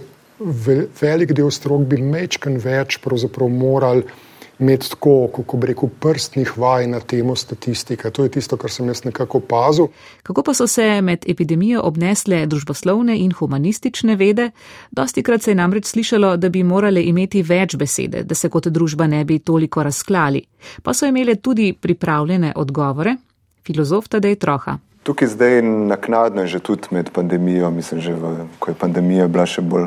velik 1.01 1.33
del 1.33 1.51
strok 1.51 1.87
bi 1.89 2.01
mečken 2.03 2.59
več 2.61 2.99
pravzaprav 3.05 3.49
morali 3.49 4.05
imeti 4.59 4.91
tako, 4.91 5.29
kako 5.37 5.57
bi 5.57 5.67
rekel, 5.67 5.89
prstnih 6.01 6.59
vaj 6.59 6.87
na 6.87 7.01
temo 7.01 7.37
statistike. 7.37 8.11
To 8.11 8.25
je 8.25 8.31
tisto, 8.31 8.57
kar 8.57 8.71
sem 8.71 8.89
jaz 8.89 9.05
nekako 9.05 9.39
opazil. 9.39 9.87
Kako 10.23 10.43
pa 10.43 10.55
so 10.55 10.67
se 10.67 11.01
med 11.03 11.25
epidemijo 11.29 11.83
obnesle 11.85 12.47
družboslovne 12.47 13.19
in 13.19 13.33
humanistične 13.33 14.17
vede? 14.17 14.51
Dosti 14.91 15.23
krat 15.23 15.43
se 15.43 15.51
je 15.51 15.55
namreč 15.55 15.87
slišalo, 15.87 16.37
da 16.37 16.49
bi 16.49 16.63
morale 16.63 17.03
imeti 17.05 17.43
več 17.43 17.77
besede, 17.77 18.23
da 18.23 18.35
se 18.35 18.49
kot 18.49 18.67
družba 18.67 19.07
ne 19.07 19.25
bi 19.25 19.39
toliko 19.39 19.83
razklali. 19.83 20.43
Pa 20.83 20.95
so 20.95 21.07
imele 21.07 21.35
tudi 21.35 21.73
pripravljene 21.73 22.53
odgovore. 22.57 23.17
Filozof 23.67 24.09
Tadej 24.09 24.37
Troha. 24.37 24.79
Tukaj 25.07 25.29
zdaj 25.29 25.63
naknadno 25.63 26.43
je 26.43 26.57
že 26.57 26.61
tudi 26.61 26.91
med 26.91 27.11
pandemijo, 27.15 27.71
mislim, 27.71 28.01
že 28.01 28.13
v, 28.13 28.49
ko 28.59 28.71
je 28.71 28.75
pandemija 28.75 29.29
bila 29.31 29.47
še 29.47 29.63
bolj 29.63 29.87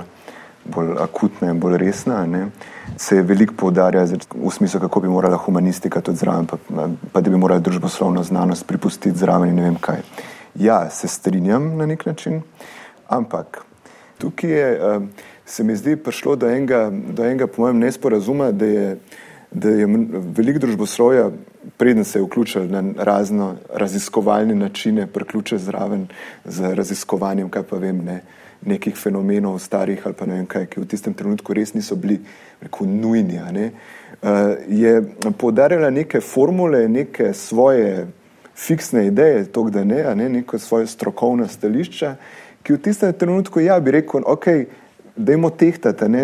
bolj 0.69 0.97
akutna 1.01 1.51
in 1.51 1.59
bolj 1.59 1.77
resna, 1.77 2.25
ne, 2.25 2.47
se 2.97 3.15
je 3.15 3.23
veliko 3.23 3.53
poudarja 3.57 4.03
v 4.05 4.51
smislu, 4.51 4.79
kako 4.79 4.99
bi 4.99 5.09
morala 5.09 5.37
humanistika 5.37 6.01
tudi 6.01 6.17
zraven, 6.17 6.47
pa, 6.47 6.57
pa 7.11 7.21
da 7.21 7.29
bi 7.29 7.37
morala 7.37 7.63
družboslovno 7.63 8.23
znanost 8.23 8.67
pripustiti 8.67 9.17
zraven 9.17 9.49
in 9.49 9.55
ne 9.55 9.63
vem 9.69 9.79
kaj. 9.81 10.03
Ja, 10.55 10.89
se 10.89 11.07
strinjam 11.07 11.77
na 11.77 11.85
nek 11.85 12.05
način, 12.05 12.41
ampak 13.07 13.63
tukaj 14.17 14.51
je, 14.51 14.69
eh, 14.73 14.99
se 15.45 15.63
mi 15.63 15.75
zdi, 15.75 15.95
prišlo 15.95 16.35
do 16.35 16.49
enega, 16.49 16.89
do 16.91 17.25
enega 17.25 17.47
po 17.47 17.61
mojem, 17.61 17.79
nesporazuma, 17.79 18.51
da 18.51 18.65
je, 18.65 18.97
da 19.51 19.69
je 19.69 19.87
veliko 20.35 20.59
družboslovja, 20.59 21.29
preden 21.77 22.05
se 22.05 22.19
je 22.19 22.23
vključil 22.23 22.67
na 22.67 22.83
razno 22.97 23.55
raziskovalne 23.73 24.55
načine, 24.55 25.07
priključil 25.07 25.57
zraven 25.57 26.07
z 26.45 26.73
raziskovanjem, 26.75 27.49
kaj 27.49 27.63
pa 27.63 27.77
vem, 27.77 28.03
ne, 28.05 28.21
nekih 28.61 28.95
fenomenov 28.95 29.59
starih 29.59 30.01
ali 30.05 30.15
pa 30.15 30.25
ne 30.25 30.35
vem 30.35 30.45
kaj, 30.45 30.65
ki 30.65 30.81
v 30.81 30.87
tistem 30.87 31.13
trenutku 31.13 31.53
res 31.53 31.73
niso 31.73 31.95
bili 31.95 32.19
rekel, 32.61 32.87
nujni. 32.87 33.39
Ne, 33.53 33.71
uh, 34.21 34.29
je 34.67 35.01
podarjala 35.37 35.89
neke 35.89 36.21
formule, 36.21 36.87
neke 36.89 37.33
svoje 37.33 38.07
fiksne 38.55 39.07
ideje, 39.07 39.45
to, 39.45 39.69
da 39.69 39.83
ne, 39.83 40.03
ne, 40.15 40.29
neko 40.29 40.59
svoje 40.59 40.87
strokovna 40.87 41.47
stališča, 41.47 42.15
ki 42.63 42.73
v 42.73 42.81
tistem 42.83 43.13
trenutku, 43.13 43.59
ja, 43.63 43.79
bi 43.79 43.91
rekel, 43.91 44.23
ok, 44.27 44.47
dajmo 45.15 45.49
tehtati, 45.49 46.09
ne, 46.09 46.23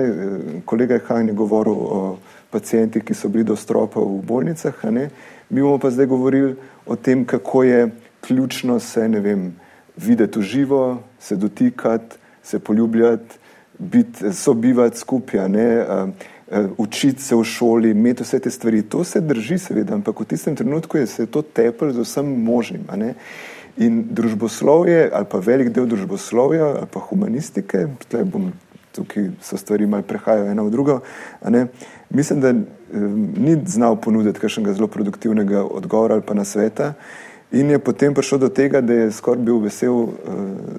kolega 0.65 0.99
Han 1.07 1.27
je 1.27 1.33
govoril 1.33 1.73
o 1.73 2.17
pacijentih, 2.51 3.03
ki 3.03 3.13
so 3.13 3.29
bili 3.29 3.43
do 3.43 3.55
stropa 3.55 3.99
v 3.99 4.21
bolnicah, 4.25 4.83
mi 5.49 5.61
bomo 5.61 5.77
pa 5.77 5.89
zdaj 5.89 6.05
govorili 6.05 6.55
o 6.85 6.95
tem, 6.95 7.25
kako 7.25 7.63
je 7.63 7.91
ključno 8.21 8.79
se, 8.79 9.07
vem, 9.07 9.55
videti 9.97 10.39
v 10.39 10.41
živo, 10.41 11.03
se 11.19 11.35
dotikati, 11.35 12.17
se 12.43 12.59
poljubljati, 12.59 13.37
biti, 13.79 14.33
sobivati 14.33 14.97
skupaj, 14.97 15.45
uh, 15.45 16.09
uh, 16.51 16.69
učiti 16.77 17.21
se 17.21 17.35
v 17.35 17.43
šoli, 17.43 17.91
imeti 17.91 18.23
vse 18.23 18.39
te 18.39 18.49
stvari. 18.49 18.81
To 18.81 19.03
se 19.03 19.21
drži, 19.21 19.57
seveda, 19.57 19.95
ampak 19.95 20.19
v 20.19 20.25
tistem 20.25 20.55
trenutku 20.55 20.97
je 20.97 21.07
se 21.07 21.25
to 21.25 21.41
tepel 21.41 21.93
z 21.93 22.05
vsem 22.05 22.25
možnim. 22.43 22.85
In 23.77 24.05
družboslovje, 24.09 25.09
ali 25.13 25.25
pa 25.31 25.39
velik 25.39 25.69
del 25.69 25.85
družboslovja, 25.85 26.65
ali 26.65 26.87
pa 26.91 26.99
humanistike, 26.99 27.87
bom, 28.23 28.51
tukaj 28.95 29.29
so 29.43 29.57
stvari 29.57 29.87
malo 29.87 30.03
prehajajo 30.07 30.51
ena 30.51 30.63
v 30.63 30.71
drugo, 30.71 30.99
mislim, 32.09 32.41
da 32.41 32.49
um, 32.49 32.65
ni 33.37 33.57
znal 33.65 33.99
ponuditi 34.01 34.39
kakšnega 34.39 34.73
zelo 34.73 34.87
produktivnega 34.87 35.63
odgovora 35.63 36.15
ali 36.15 36.23
pa 36.25 36.33
na 36.33 36.45
sveta. 36.45 36.93
In 37.51 37.69
je 37.69 37.79
potem 37.79 38.13
prišlo 38.13 38.37
do 38.37 38.49
tega, 38.49 38.81
da 38.81 38.93
je 38.93 39.11
skoraj 39.11 39.43
bil 39.45 39.59
vesel, 39.63 39.93
uh, 39.93 40.13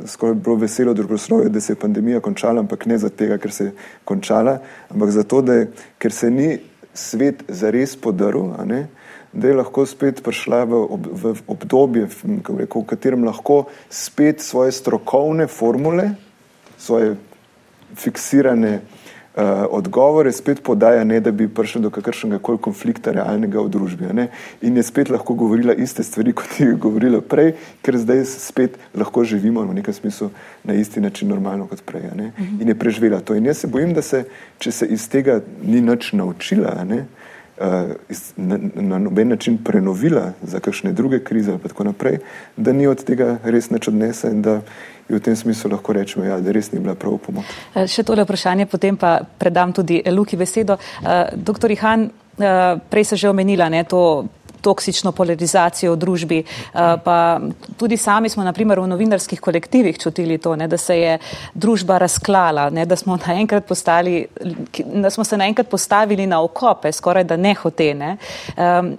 skoraj 0.06 0.35
bilo 0.35 0.56
veselo 0.61 0.94
družboslovje, 0.94 1.49
da 1.49 1.61
se 1.61 1.73
je 1.73 1.80
pandemija 1.80 2.20
končala, 2.20 2.61
ampak 2.61 2.87
ne 2.87 2.99
zato, 2.99 3.28
ker 3.38 3.52
se 3.52 3.64
je 3.64 3.75
končala, 4.04 4.58
ampak 4.90 5.11
zato, 5.14 5.42
da 5.42 5.61
je, 5.61 5.68
ker 5.99 6.12
se 6.12 6.30
ni 6.30 6.58
svet 6.96 7.44
zares 7.49 7.96
podaril, 7.96 8.52
da 9.32 9.49
je 9.49 9.54
lahko 9.54 9.85
spet 9.87 10.23
prišla 10.25 10.64
v, 10.64 10.80
ob, 10.96 11.06
v 11.12 11.35
obdobje, 11.46 12.08
v, 12.08 12.38
rekel, 12.64 12.82
v 12.82 12.88
katerem 12.88 13.25
lahko 13.28 13.66
spet 13.92 14.40
svoje 14.40 14.73
strokovne 14.73 15.46
formule, 15.46 16.14
svoje 16.78 17.16
fiksirane 17.95 18.81
uh, 19.37 19.43
odgovore 19.71 20.33
spet 20.33 20.62
podaja, 20.62 21.05
ne 21.05 21.21
da 21.21 21.31
bi 21.31 21.49
prišel 21.49 21.83
do 21.83 21.90
kakršnega 21.90 22.38
koli 22.38 22.59
konflikta 22.59 23.12
realnega 23.12 23.61
v 23.61 23.69
družbi. 23.69 24.09
Ne? 24.16 24.28
In 24.62 24.76
je 24.76 24.83
spet 24.83 25.11
lahko 25.11 25.35
govorila 25.35 25.75
iste 25.75 26.02
stvari, 26.02 26.33
kot 26.33 26.61
je 26.61 26.73
govorila 26.73 27.21
prej, 27.21 27.55
ker 27.83 27.99
zdaj 28.00 28.25
spet 28.33 28.78
lahko 28.95 29.25
živimo 29.25 29.64
v 29.66 29.78
nekem 29.81 29.95
smislu 29.95 30.31
na 30.64 30.75
isti 30.75 31.00
način 31.00 31.28
normalno 31.28 31.66
kot 31.66 31.85
prej. 31.87 32.11
Ne? 32.16 32.33
In 32.61 32.69
je 32.69 32.78
preživela 32.78 33.21
to. 33.21 33.35
In 33.35 33.47
jaz 33.47 33.64
se 33.64 33.71
bojim, 33.71 33.95
da 33.95 34.02
se, 34.02 34.25
če 34.59 34.73
se 34.73 34.87
iz 34.87 35.09
tega 35.09 35.40
ni 35.62 35.81
nič 35.81 36.12
naučila, 36.12 36.85
ne? 36.85 37.05
Uh, 37.56 37.96
na, 38.36 38.98
noben 38.98 39.28
način 39.28 39.58
prenovila 39.64 40.32
za 40.42 40.60
kakšne 40.60 40.92
druge 40.92 41.22
krize, 41.25 41.58
pa 41.62 41.68
tako 41.68 41.84
naprej, 41.84 42.18
da 42.56 42.72
ni 42.72 42.86
od 42.86 43.04
tega 43.04 43.38
res 43.44 43.70
nič 43.70 43.88
odnese 43.88 44.28
in 44.28 44.42
da 44.42 44.60
in 45.08 45.16
v 45.16 45.20
tem 45.22 45.36
smislu 45.36 45.70
lahko 45.70 45.92
rečemo, 45.92 46.25
ja, 46.26 46.40
da 46.40 46.52
res 46.52 46.72
ni 46.72 46.80
bila 46.82 46.94
prav 46.94 47.18
pomoč. 47.22 47.46
Eh, 47.75 47.86
še 47.86 48.02
tole 48.02 48.25
vprašanje, 48.26 48.66
potem 48.66 48.96
pa 48.96 49.20
predam 49.38 49.72
tudi 49.72 50.02
Luki 50.10 50.36
besedo. 50.36 50.76
Uh, 50.76 51.30
doktor 51.32 51.70
Ihan, 51.70 52.10
prej 52.90 53.04
se 53.04 53.16
že 53.16 53.30
omenila 53.30 53.68
ne, 53.68 53.84
to 53.84 54.26
toksično 54.60 55.12
polarizacijo 55.12 55.92
v 55.92 55.96
družbi. 55.96 56.38
Eh, 56.38 56.96
pa 57.04 57.40
tudi 57.76 57.96
sami 57.96 58.28
smo, 58.28 58.44
naprimer, 58.44 58.80
v 58.80 58.86
novinarskih 58.86 59.40
kolektivih 59.40 59.98
čutili 59.98 60.38
to, 60.38 60.56
ne, 60.56 60.68
da 60.68 60.76
se 60.76 60.98
je 60.98 61.18
družba 61.54 61.98
razklala, 61.98 62.70
ne, 62.70 62.86
da, 62.86 62.96
smo 62.96 63.18
postali, 63.68 64.26
da 64.94 65.10
smo 65.10 65.25
se 65.25 65.36
naenkrat 65.36 65.68
postavili 65.68 66.26
na 66.26 66.42
okope, 66.42 66.92
skoraj 66.92 67.25
da 67.25 67.36
nehotene. 67.36 68.16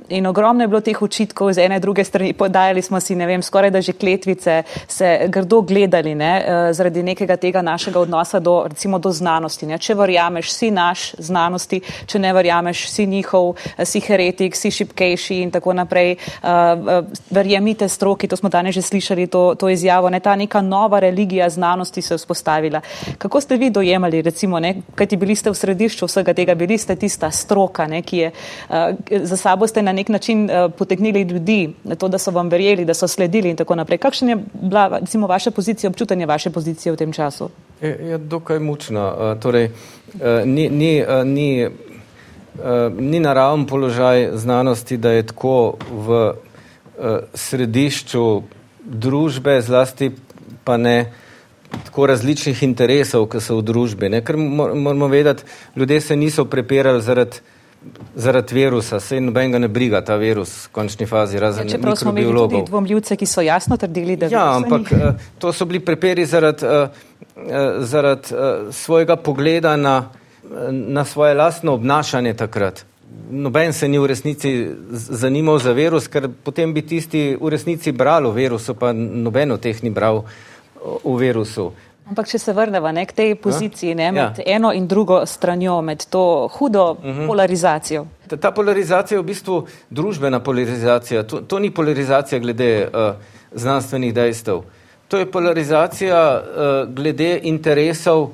In 0.10 0.26
ogromno 0.26 0.64
je 0.64 0.68
bilo 0.68 0.82
teh 0.82 1.02
očitkov 1.02 1.54
z 1.54 1.66
ene 1.66 1.80
druge 1.80 2.04
strani, 2.04 2.34
podajali 2.34 2.82
smo 2.82 3.00
si, 3.00 3.16
ne 3.16 3.26
vem, 3.26 3.42
skoraj 3.42 3.72
da 3.72 3.82
že 3.82 3.94
kletvice, 3.94 4.64
se 4.88 5.28
grdo 5.28 5.62
gledali 5.62 6.16
ne, 6.16 6.44
eh, 6.46 6.74
zaradi 6.74 7.04
nekega 7.04 7.38
tega 7.38 7.62
našega 7.62 8.00
odnosa 8.00 8.40
do, 8.40 8.64
recimo, 8.70 9.00
do 9.00 9.12
znanosti. 9.12 9.66
Ne. 9.66 9.78
Če 9.78 9.96
verjameš, 9.96 10.52
si 10.52 10.72
naš 10.72 11.12
znanosti, 11.18 11.82
če 12.06 12.20
ne 12.20 12.34
verjameš, 12.34 12.88
si 12.90 13.06
njihov, 13.06 13.56
si 13.84 14.00
heretik, 14.00 14.56
si 14.56 14.72
šipkejši 14.72 15.42
in 15.48 15.52
tako 15.52 15.74
naprej. 15.74 16.16
Uh, 16.44 17.06
verjemite 17.32 17.88
stroki, 17.90 18.28
to 18.28 18.36
smo 18.36 18.50
danes 18.50 18.76
že 18.76 18.82
slišali, 18.82 19.28
to, 19.32 19.56
to 19.56 19.70
izjavo, 19.70 20.10
ne 20.10 20.20
ta 20.20 20.36
neka 20.36 20.62
nova 20.62 21.00
religija 21.00 21.50
znanosti 21.50 22.02
se 22.02 22.14
je 22.14 22.18
vzpostavila. 22.18 22.82
Kako 23.18 23.42
ste 23.42 23.58
vi 23.58 23.70
dojemali, 23.70 24.22
recimo, 24.22 24.60
ne, 24.60 24.76
kajti 24.96 25.18
bili 25.18 25.36
ste 25.36 25.50
v 25.50 25.56
središču 25.56 26.06
vsega 26.06 26.34
tega, 26.34 26.56
bili 26.56 26.78
ste 26.78 26.96
tista 26.96 27.32
stroka, 27.32 27.88
ne, 27.88 28.02
ki 28.02 28.18
je 28.18 28.32
uh, 28.32 28.76
za 29.24 29.38
sabo 29.38 29.68
ste 29.68 29.82
na 29.82 29.92
nek 29.92 30.10
način 30.10 30.50
potegnili 30.78 31.22
ljudi, 31.22 31.74
to, 31.98 32.08
da 32.08 32.18
so 32.18 32.32
vam 32.32 32.50
verjeli, 32.50 32.86
da 32.86 32.94
so 32.94 33.08
sledili 33.08 33.50
in 33.50 33.58
tako 33.58 33.76
naprej. 33.76 33.98
Kakšna 33.98 34.30
je 34.30 34.38
bila, 34.54 34.88
recimo, 35.00 35.28
vaša 35.28 35.52
pozicija, 35.52 35.90
občutanje 35.90 36.26
vaše 36.26 36.50
pozicije 36.50 36.92
v 36.94 36.98
tem 36.98 37.14
času? 37.14 37.50
Je, 37.82 37.90
je 37.90 38.18
dokaj 38.18 38.60
mučno. 38.60 39.08
Uh, 39.08 39.40
torej, 39.40 39.70
ni, 40.46 40.70
ni, 40.70 41.04
ni 41.26 41.48
Eh, 41.68 41.87
ni 43.00 43.20
naraven 43.20 43.66
položaj 43.66 44.30
znanosti, 44.34 44.98
da 44.98 45.12
je 45.12 45.24
tako 45.24 45.78
v 45.92 46.20
uh, 46.98 47.20
središču 47.34 48.42
družbe, 48.84 49.62
zlasti 49.62 50.12
pa 50.64 50.78
ne 50.78 51.12
tako 51.86 52.08
različnih 52.08 52.64
interesov, 52.64 53.28
ki 53.30 53.42
so 53.44 53.60
v 53.60 53.68
družbi. 53.68 54.10
Ne? 54.10 54.24
Ker 54.26 54.38
moramo 54.38 55.08
vedeti, 55.08 55.44
ljudje 55.76 56.02
se 56.02 56.16
niso 56.16 56.46
prepirali 56.46 57.02
zaradi 57.02 57.44
zaradi 58.16 58.56
virusa, 58.56 59.00
se 59.00 59.20
noben 59.22 59.52
ga 59.52 59.60
ne 59.60 59.68
briga, 59.68 60.02
ta 60.02 60.16
virus 60.18 60.66
v 60.66 60.72
končni 60.76 61.06
fazi, 61.06 61.40
razen 61.40 61.68
ja. 61.68 61.76
Čeprav 61.78 61.96
smo 61.96 62.12
imeli 62.12 62.34
tudi 62.34 62.64
dvomljivce, 62.68 63.16
ki 63.16 63.26
so 63.26 63.42
jasno 63.42 63.78
trdili, 63.78 64.16
da 64.18 64.28
ja, 64.32 64.48
ampak 64.56 64.92
uh, 64.92 65.28
to 65.40 65.54
so 65.54 65.66
bili 65.66 65.80
prepiri 65.80 66.26
zaradi 66.26 66.66
zarad, 67.80 68.32
uh, 68.32 68.74
svojega 68.74 69.16
pogleda 69.16 69.76
na 69.78 70.10
na 70.72 71.06
svoje 71.06 71.34
lastno 71.34 71.74
obnašanje 71.74 72.34
takrat. 72.34 72.86
Noben 73.32 73.74
se 73.74 73.88
ni 73.88 74.00
v 74.00 74.06
resnici 74.06 74.70
zanimal 74.92 75.60
za 75.60 75.72
virus, 75.72 76.08
ker 76.08 76.30
potem 76.44 76.74
bi 76.74 76.82
tisti 76.82 77.38
v 77.42 77.50
resnici 77.50 77.92
bral 77.92 78.26
o 78.26 78.32
virusu, 78.32 78.76
pa 78.76 78.94
noben 78.94 79.52
od 79.52 79.62
teh 79.62 79.84
ni 79.84 79.90
bral 79.90 80.24
o 81.04 81.16
virusu. 81.16 81.72
Ampak 82.08 82.30
če 82.32 82.40
se 82.40 82.54
vrnemo 82.56 82.88
k 82.88 83.12
tej 83.12 83.36
poziciji, 83.36 83.96
ne, 83.96 84.12
med 84.12 84.40
ja. 84.40 84.56
eno 84.56 84.72
in 84.72 84.88
drugo 84.88 85.26
stranjo, 85.26 85.82
med 85.82 86.06
to 86.10 86.48
hudo 86.56 86.92
uh 86.92 87.04
mhm. 87.04 87.20
-huh. 87.20 87.28
polarizacijo. 87.28 88.06
Ta, 88.28 88.38
ta 88.38 88.52
polarizacija 88.52 89.18
je 89.18 89.22
v 89.22 89.26
bistvu 89.26 89.68
družbena 89.90 90.40
polarizacija. 90.40 91.24
To, 91.24 91.42
to 91.42 91.60
ni 91.60 91.72
polarizacija 91.72 92.40
glede 92.40 92.88
uh, 92.88 93.16
znanstvenih 93.52 94.14
dejstev. 94.14 94.62
To 95.08 95.18
je 95.18 95.32
polarizacija 95.32 96.42
uh, 96.42 96.94
glede 96.94 97.40
interesov, 97.44 98.30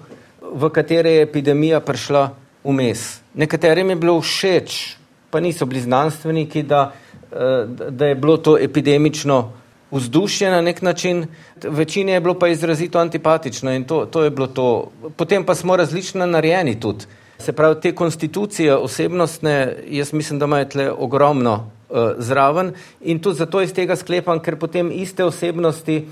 v 0.53 0.69
katere 0.69 1.12
je 1.12 1.25
epidemija 1.25 1.79
prišla 1.79 2.29
vmes. 2.63 3.22
Nekaterim 3.33 3.89
je 3.89 3.95
bilo 3.95 4.22
všeč, 4.22 4.98
pa 5.29 5.39
niso 5.39 5.65
bili 5.65 5.81
znanstveniki, 5.81 6.63
da, 6.63 6.91
uh, 7.31 7.89
da 7.89 8.05
je 8.05 8.15
bilo 8.15 8.38
to 8.38 8.57
epidemično 8.57 9.51
vzdušje 9.93 10.51
na 10.51 10.62
nek 10.62 10.81
način, 10.81 11.25
večini 11.63 12.12
je 12.12 12.22
bilo 12.22 12.33
pa 12.39 12.48
izrazito 12.48 13.00
antipatično 13.00 13.74
in 13.74 13.83
to, 13.83 14.05
to 14.05 14.24
je 14.24 14.29
bilo 14.29 14.48
to. 14.48 14.91
Potem 15.15 15.45
pa 15.45 15.55
smo 15.55 15.75
različno 15.75 16.25
narejeni 16.25 16.79
tudi. 16.79 17.05
Se 17.38 17.53
pravi, 17.53 17.81
te 17.81 17.95
konstitucije 17.95 18.75
osebnostne, 18.75 19.75
jaz 19.89 20.13
mislim, 20.13 20.39
da 20.39 20.45
imajo 20.45 20.65
tle 20.65 20.91
ogromno 20.91 21.53
uh, 21.53 21.98
zraven 22.17 22.74
in 23.01 23.19
tudi 23.19 23.38
zato 23.38 23.62
iz 23.62 23.74
tega 23.74 23.95
sklepam, 23.95 24.39
ker 24.39 24.55
potem 24.55 24.91
iste 24.91 25.24
osebnosti 25.24 26.05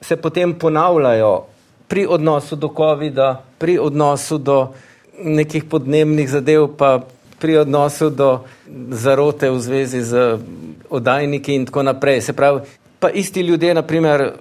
se 0.00 0.16
potem 0.16 0.54
ponavljajo 0.54 1.44
pri 1.92 2.06
odnosu 2.08 2.56
do 2.56 2.72
COVID-a, 2.72 3.44
pri 3.60 3.76
odnosu 3.76 4.38
do 4.38 4.72
nekih 5.20 5.68
podnebnih 5.68 6.24
zadev, 6.24 6.72
pa 6.72 7.04
pri 7.36 7.68
odnosu 7.68 8.08
do 8.08 8.48
zarote 8.96 9.50
v 9.52 9.60
zvezi 9.60 10.00
z 10.00 10.40
oddajniki 10.88 11.52
in 11.52 11.68
tako 11.68 11.84
naprej. 11.84 12.24
Se 12.24 12.32
pravi, 12.32 12.64
pa 12.96 13.12
isti 13.12 13.44
ljudje, 13.44 13.74
naprimer, 13.74 14.32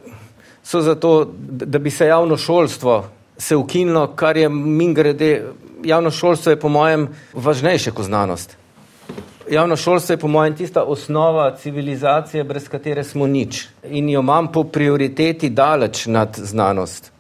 so 0.64 0.80
za 0.80 0.96
to, 0.96 1.28
da 1.44 1.80
bi 1.80 1.92
se 1.92 2.08
javno 2.08 2.38
šolstvo 2.38 3.04
se 3.38 3.56
ukinilo, 3.56 4.08
kar 4.16 4.38
je 4.38 4.50
min 4.50 4.94
grede, 4.94 5.44
javno 5.84 6.12
šolstvo 6.12 6.56
je 6.56 6.60
po 6.60 6.70
mojem 6.70 7.10
važnejše 7.34 7.92
kot 7.92 8.06
znanost. 8.06 8.58
Javno 9.50 9.76
šolstvo 9.76 10.14
je 10.14 10.24
po 10.24 10.28
mojem 10.28 10.56
tista 10.56 10.84
osnova 10.84 11.56
civilizacije, 11.58 12.44
brez 12.44 12.70
katere 12.70 13.04
smo 13.04 13.28
nič 13.28 13.68
in 13.90 14.10
jo 14.10 14.20
imam 14.24 14.52
po 14.52 14.64
prioriteti 14.64 15.50
daleč 15.50 16.06
nad 16.06 16.38
znanost. 16.38 17.12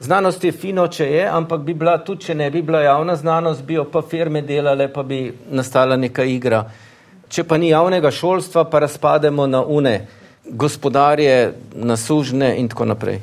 Znanost 0.00 0.44
je 0.44 0.52
fino, 0.52 0.88
če 0.88 1.06
je, 1.08 1.22
ampak 1.28 1.62
bi 1.64 1.74
bila 1.74 1.96
tudi, 2.04 2.26
če 2.26 2.34
ne 2.34 2.50
bi 2.50 2.60
bila 2.62 2.82
javna 2.84 3.16
znanost, 3.16 3.62
bi 3.64 3.78
jo 3.78 3.86
pa 3.88 4.02
firme 4.04 4.42
delale, 4.42 4.90
pa 4.92 5.02
bi 5.02 5.30
nastala 5.50 5.96
neka 5.96 6.24
igra. 6.24 6.66
Če 7.28 7.44
pa 7.48 7.56
ni 7.56 7.72
javnega 7.72 8.10
šolstva, 8.12 8.66
pa 8.70 8.84
razpademo 8.84 9.46
na 9.46 9.62
une 9.64 9.96
gospodarje, 10.46 11.54
na 11.74 11.96
sužne 11.96 12.52
in 12.60 12.68
tako 12.68 12.84
naprej. 12.92 13.22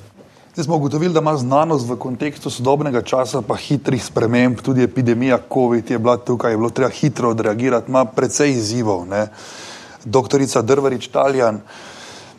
Zdaj 0.53 0.65
smo 0.65 0.75
ugotovili, 0.75 1.13
da 1.13 1.21
ima 1.21 1.37
znanost 1.37 1.87
v 1.89 1.95
kontekstu 1.97 2.49
sodobnega 2.49 3.01
časa, 3.01 3.41
pa 3.41 3.55
hitrih 3.55 4.03
sprememb, 4.03 4.59
tudi 4.61 4.83
epidemija 4.83 5.39
COVID 5.53 5.91
je 5.91 5.99
bila 5.99 6.17
tukaj, 6.17 6.51
je 6.51 6.57
bilo 6.57 6.69
treba 6.69 6.89
hitro 6.89 7.29
odreagirati, 7.29 7.89
ima 7.89 8.05
precej 8.05 8.51
izzivov. 8.51 9.07
Ne. 9.09 9.27
Doktorica 10.05 10.61
Drvarič 10.61 11.07
Taljan, 11.07 11.61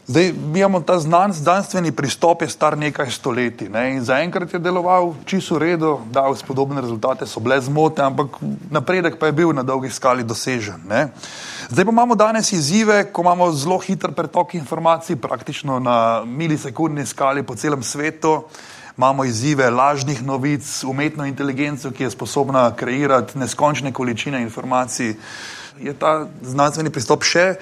Zdaj, 0.07 0.33
mi 0.53 0.59
imamo 0.59 0.81
ta 0.81 0.99
znan, 0.99 1.33
znanstveni 1.33 1.93
pristop, 1.93 2.43
je 2.43 2.49
star 2.49 2.77
nekaj 2.79 3.11
stoletij 3.11 3.69
ne? 3.69 4.03
zaenkrat 4.05 4.53
je 4.53 4.59
deloval 4.59 5.15
čisto 5.25 5.55
v 5.55 5.59
redu, 5.59 6.01
dal 6.13 6.37
spodobne 6.37 6.81
rezultate, 6.81 7.27
so 7.27 7.41
bile 7.41 7.57
zmote, 7.61 8.03
ampak 8.05 8.37
napredek 8.71 9.17
pa 9.17 9.27
je 9.27 9.33
bil 9.33 9.55
na 9.57 9.63
dolgi 9.63 9.89
skali 9.91 10.25
dosežen. 10.25 10.85
Ne? 10.89 11.09
Zdaj 11.71 11.85
pa 11.85 11.91
imamo 11.91 12.15
danes 12.15 12.53
izzive, 12.53 13.07
ko 13.13 13.25
imamo 13.25 13.49
zelo 13.53 13.79
hiter 13.79 14.13
pretok 14.13 14.55
informacij, 14.55 15.17
praktično 15.17 15.79
na 15.81 16.21
milisekundni 16.27 17.07
skali 17.07 17.43
po 17.43 17.57
celem 17.57 17.83
svetu. 17.83 18.43
Imamo 18.99 19.25
izzive 19.25 19.71
lažnih 19.71 20.23
novic, 20.23 20.85
umetno 20.85 21.25
inteligenco, 21.25 21.91
ki 21.91 22.03
je 22.03 22.11
sposobna 22.11 22.77
kreirati 22.77 23.39
neskončne 23.39 23.93
količine 23.93 24.43
informacij. 24.43 25.17
Je 25.81 25.97
ta 25.97 26.27
znanstveni 26.43 26.93
pristop 26.93 27.25
še? 27.25 27.55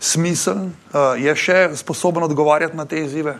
Smiseln, 0.00 0.72
uh, 0.92 1.14
je 1.20 1.34
še 1.36 1.58
sposoben 1.76 2.24
odgovarjati 2.24 2.76
na 2.76 2.86
te 2.88 3.04
izzive? 3.04 3.36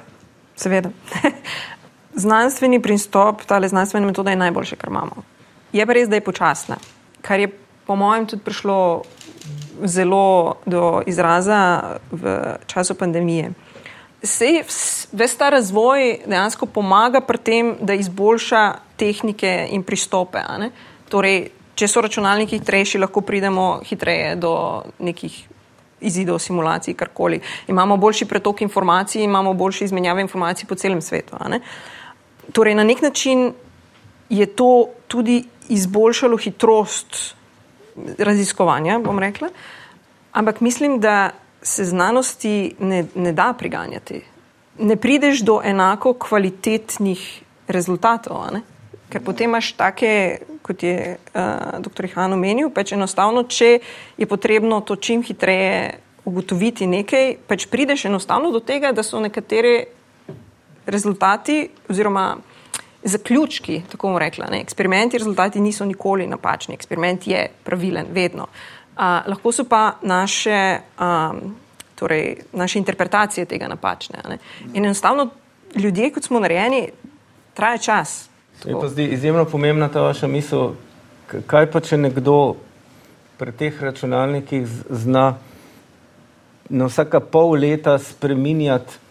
Seveda. 0.57 0.93
Znanstveni 2.25 2.83
pristop, 2.83 3.45
ta 3.49 3.61
znanstvena 3.69 4.07
metoda 4.07 4.31
je 4.31 4.37
najboljše, 4.37 4.77
kar 4.77 4.91
imamo. 4.93 5.25
Je 5.73 5.87
pa 5.87 5.95
res, 5.97 6.09
da 6.11 6.19
je 6.19 6.27
počasna, 6.27 6.77
kar 7.23 7.41
je 7.41 7.49
po 7.87 7.97
mojem 7.97 8.27
tudi 8.27 8.43
prišlo 8.45 9.03
zelo 9.87 10.61
do 10.67 11.03
izraza 11.07 11.83
v 12.13 12.37
času 12.67 12.95
pandemije. 12.95 13.53
Sej 14.23 14.63
ves 15.13 15.37
ta 15.37 15.49
razvoj 15.51 16.21
dejansko 16.27 16.67
pomaga 16.67 17.23
pri 17.25 17.39
tem, 17.39 17.77
da 17.81 17.97
izboljša 17.97 18.63
tehnike 19.01 19.69
in 19.73 19.83
pristope. 19.83 20.43
Torej, 21.09 21.49
če 21.75 21.89
so 21.89 22.03
računalniki 22.05 22.59
hitrejši, 22.61 23.01
lahko 23.01 23.25
pridemo 23.25 23.81
hitreje 23.87 24.37
do 24.37 24.53
nekih 24.99 25.39
izidov 26.01 26.39
simulacij, 26.39 26.95
karkoli. 26.95 27.41
Imamo 27.69 27.97
boljši 27.97 28.25
pretok 28.25 28.63
informacij, 28.63 29.23
imamo 29.23 29.55
boljše 29.55 29.85
izmenjave 29.85 30.21
informacij 30.21 30.69
po 30.69 30.75
celem 30.75 31.03
svetu. 31.03 31.37
Torej, 32.53 32.75
na 32.75 32.85
nek 32.85 33.03
način 33.03 33.53
je 34.29 34.47
to 34.47 34.87
tudi 35.09 35.45
izboljšalo 35.69 36.37
hitrost 36.37 37.35
raziskovanja, 38.19 38.99
bom 38.99 39.19
rekla, 39.19 39.49
ampak 40.33 40.61
mislim, 40.61 41.01
da 41.01 41.31
se 41.63 41.85
znanosti 41.85 42.75
ne, 42.79 43.05
ne 43.15 43.33
da 43.33 43.55
priganjati. 43.59 44.25
Ne 44.79 44.97
prideš 44.97 45.41
do 45.41 45.61
enako 45.65 46.15
kvalitetnih 46.15 47.43
rezultatov, 47.69 48.37
ker 49.11 49.23
potem 49.25 49.51
imaš 49.51 49.73
take 49.79 50.41
kot 50.63 50.83
je 50.83 51.17
uh, 51.35 51.81
dr. 51.81 52.07
Han 52.15 52.33
omenil, 52.37 52.71
pač 52.71 52.93
enostavno, 52.95 53.43
če 53.49 53.79
je 54.21 54.29
potrebno 54.29 54.81
to 54.87 54.97
čim 54.97 55.25
hitreje 55.27 55.99
ugotoviti 56.29 56.87
nekaj, 56.87 57.35
pač 57.49 57.67
prideš 57.71 58.07
enostavno 58.11 58.53
do 58.53 58.61
tega, 58.61 58.93
da 58.93 59.03
so 59.03 59.21
nekatere 59.21 59.75
rezultati 60.87 61.65
oziroma 61.91 62.37
zaključki, 63.03 63.81
tako 63.89 64.11
bomo 64.11 64.21
rekla, 64.21 64.51
ne, 64.53 64.61
eksperimenti, 64.61 65.19
rezultati 65.19 65.61
niso 65.61 65.87
nikoli 65.89 66.29
napačni, 66.29 66.77
eksperiment 66.77 67.27
je 67.27 67.47
pravilen, 67.65 68.13
vedno. 68.13 68.47
Uh, 68.47 69.25
lahko 69.33 69.53
so 69.57 69.65
pa 69.65 69.97
naše, 70.03 70.81
um, 71.01 71.55
torej, 71.97 72.45
naše 72.53 72.79
interpretacije 72.79 73.49
tega 73.49 73.69
napačne. 73.69 74.21
Ne. 74.29 74.39
In 74.75 74.85
enostavno 74.85 75.31
ljudje, 75.75 76.13
kot 76.13 76.29
smo 76.29 76.41
narejeni, 76.41 76.91
traja 77.55 77.79
čas. 77.79 78.30
Je 78.65 78.75
pa 78.75 78.89
zdaj 78.89 79.13
izjemno 79.15 79.45
pomembna 79.45 79.89
ta 79.89 80.01
vaša 80.01 80.29
misel, 80.29 80.75
kaj 81.47 81.71
pa 81.73 81.81
če 81.81 81.97
nekdo 81.97 82.57
pri 83.41 83.53
teh 83.57 83.83
računalnikih 83.83 84.67
zna 84.91 85.39
na 86.71 86.87
vsaka 86.87 87.21
pol 87.21 87.57
leta 87.59 87.99
spreminjati 87.99 89.11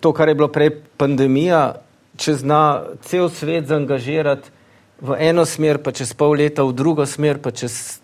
to, 0.00 0.12
kar 0.12 0.28
je 0.28 0.34
bilo 0.34 0.48
prej 0.48 0.70
pandemija, 0.96 1.80
če 2.20 2.34
zna 2.42 2.62
cel 3.06 3.30
svet 3.32 3.68
zaangažirati 3.70 4.52
v 5.00 5.16
eno 5.30 5.46
smer, 5.48 5.80
pa 5.80 5.92
čez 5.96 6.12
pol 6.14 6.36
leta 6.36 6.64
v 6.66 6.76
drugo 6.76 7.06
smer, 7.08 7.40
pa 7.40 7.50
čez 7.50 8.00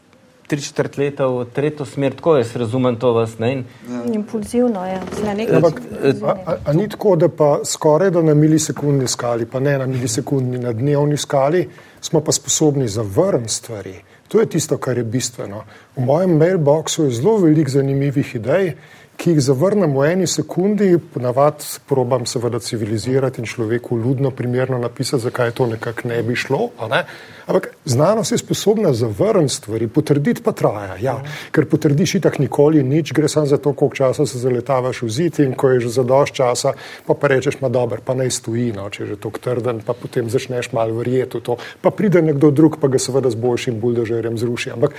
tri 0.46 0.60
četrt 0.60 0.96
leta 0.98 1.26
v 1.26 1.44
tretjo 1.54 1.86
smer, 1.86 2.14
tako 2.14 2.36
jaz 2.36 2.56
razumem 2.56 2.96
to 2.96 3.12
vas. 3.12 3.38
Ne? 3.38 3.52
Ja. 3.90 4.02
Impulzivno 4.14 4.86
je, 4.86 5.00
ja. 5.26 5.34
nekaj. 5.34 5.56
Ampak, 5.56 5.80
a, 6.22 6.34
a, 6.46 6.56
a 6.64 6.72
ni 6.72 6.88
tako, 6.88 7.16
da 7.16 7.28
pa 7.28 7.60
skoraj 7.64 8.10
da 8.10 8.22
na 8.22 8.34
milisekundni 8.34 9.08
skali, 9.08 9.46
pa 9.46 9.60
ne 9.60 9.78
na 9.78 9.86
milisekundni, 9.86 10.58
na 10.58 10.72
dnevni 10.72 11.16
skali, 11.16 11.68
smo 12.00 12.20
pa 12.20 12.32
sposobni 12.32 12.88
zavrniti 12.88 13.52
stvari. 13.52 13.94
To 14.28 14.40
je 14.40 14.46
tisto, 14.46 14.78
kar 14.78 14.98
je 14.98 15.04
bistveno. 15.04 15.64
V 15.96 16.04
mojem 16.04 16.38
mailboxu 16.38 17.04
je 17.04 17.10
zelo 17.20 17.36
veliko 17.38 17.70
zanimivih 17.70 18.34
idej, 18.34 18.72
ki 19.16 19.30
jih 19.30 19.40
zavrnem 19.40 19.96
v 19.96 20.10
eni 20.12 20.26
sekundi, 20.26 20.98
ponavadi 21.14 21.64
probam 21.88 22.26
seveda 22.26 22.60
civilizirati 22.60 23.40
in 23.40 23.46
človeku 23.46 23.98
ljudno 23.98 24.30
primerno 24.30 24.78
napisati, 24.78 25.22
zakaj 25.22 25.50
to 25.50 25.66
nekako 25.66 26.08
ne 26.08 26.22
bi 26.22 26.36
šlo. 26.36 26.68
Ne? 26.90 27.04
Ampak 27.46 27.68
znanost 27.84 28.32
je 28.32 28.38
sposobna 28.38 28.92
zavrniti 28.92 29.54
stvari, 29.54 29.88
potrditi 29.88 30.42
pa 30.42 30.52
traja. 30.52 30.96
Ja. 31.00 31.16
Ker 31.50 31.68
potrdiš 31.70 32.14
itak 32.18 32.38
nikoli 32.38 32.82
nič, 32.82 33.12
gre 33.12 33.28
samo 33.28 33.46
za 33.46 33.56
to, 33.56 33.72
koliko 33.72 33.96
časa 33.96 34.26
se 34.26 34.38
zaletavaš 34.38 35.02
v 35.02 35.10
zid 35.10 35.38
in 35.40 35.54
ko 35.54 35.70
je 35.70 35.80
že 35.86 35.94
za 36.00 36.02
doš 36.02 36.32
časa, 36.32 36.72
pa 37.06 37.14
pa 37.14 37.28
rečeš, 37.30 37.60
ma 37.60 37.68
dober, 37.68 38.02
pa 38.04 38.14
naj 38.14 38.30
stoji, 38.30 38.72
no, 38.76 38.90
če 38.90 39.02
je 39.02 39.08
že 39.14 39.20
tako 39.22 39.38
trden, 39.38 39.80
pa 39.86 39.94
potem 39.94 40.30
začneš 40.30 40.72
malo 40.72 40.98
verjeti 40.98 41.38
v 41.38 41.42
to. 41.46 41.56
Pa 41.80 41.90
pride 41.90 42.22
nekdo 42.22 42.50
drug, 42.50 42.80
pa 42.82 42.90
ga 42.90 42.98
seveda 42.98 43.30
z 43.30 43.38
boljšim 43.38 43.80
buldožerjem 43.80 44.38
zruši. 44.38 44.74
Ampak 44.74 44.98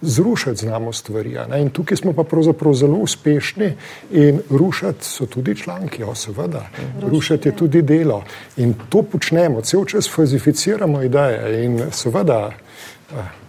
zrušiti 0.00 0.56
znamo 0.56 0.92
stvari. 0.92 1.36
In 1.60 1.70
tukaj 1.70 1.96
smo 1.96 2.12
pa 2.12 2.24
pravzaprav 2.24 2.74
zelo 2.74 2.98
uspešni 2.98 3.72
in 4.10 4.40
rušiti 4.50 5.04
so 5.04 5.26
tudi 5.26 5.56
članki, 5.56 6.04
o 6.04 6.14
seveda. 6.14 6.68
Rušiti 7.02 7.48
je 7.48 7.56
tudi 7.56 7.82
delo. 7.82 8.22
In 8.56 8.74
to 8.88 9.02
počnemo, 9.02 9.60
cel 9.60 9.84
čas 9.84 10.10
fazificiramo 10.14 11.02
ideje 11.02 11.64
in 11.64 11.80
seveda 11.92 12.50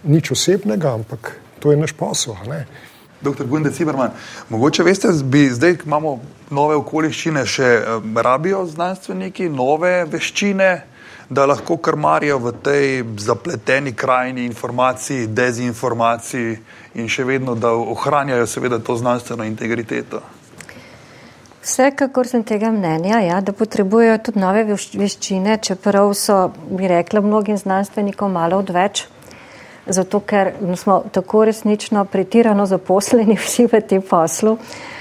nič 0.04 0.30
osebnega, 0.30 0.94
ampak 0.94 1.40
to 1.58 1.70
je 1.70 1.76
naš 1.76 1.92
posel. 1.92 2.34
Doktor 3.20 3.46
Gunde 3.46 3.72
Ciberman, 3.72 4.10
mogoče 4.48 4.82
veste, 4.82 5.08
bi 5.24 5.48
zdaj 5.50 5.76
imamo 5.86 6.20
nove 6.50 6.76
okoliščine, 6.78 7.42
še 7.46 7.82
rabijo 8.14 8.62
znanstveniki 8.66 9.48
nove 9.50 10.04
veščine, 10.04 10.70
da 11.30 11.46
lahko 11.46 11.76
krmarijo 11.76 12.38
v 12.38 12.52
tej 12.62 13.04
zapleteni 13.18 13.92
krajini 13.92 14.44
informacij, 14.44 15.26
dezinformacij 15.26 16.56
in 16.94 17.08
še 17.08 17.24
vedno, 17.24 17.54
da 17.54 17.72
ohranjajo 17.72 18.46
seveda 18.46 18.78
to 18.78 18.96
znanstveno 18.96 19.44
integriteto. 19.44 20.22
Vsekakor 21.62 22.26
sem 22.26 22.44
tega 22.48 22.70
mnenja, 22.72 23.20
ja, 23.20 23.40
da 23.44 23.52
potrebujejo 23.52 24.18
tudi 24.24 24.40
nove 24.40 24.64
veščine, 24.72 25.58
čeprav 25.60 26.14
so, 26.16 26.48
bi 26.70 26.88
rekla, 26.88 27.20
mnogim 27.20 27.58
znanstvenikom 27.60 28.32
malo 28.32 28.62
odveč, 28.64 29.04
zato 29.86 30.20
ker 30.20 30.54
smo 30.76 31.02
tako 31.12 31.44
resnično 31.44 32.04
pretirano 32.04 32.66
zaposleni 32.66 33.36
vsi 33.44 33.68
v 33.68 33.82
tem 33.84 34.00
poslu. 34.02 34.56
Uh, 34.56 34.97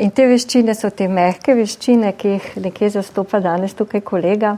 in 0.00 0.10
te 0.14 0.26
veščine 0.30 0.74
so 0.74 0.90
te 0.90 1.08
mehke 1.08 1.54
veščine, 1.58 2.12
ki 2.18 2.34
jih 2.36 2.50
nekje 2.62 2.90
zastopa 2.98 3.40
danes 3.40 3.74
tukaj 3.74 4.00
kolega. 4.00 4.56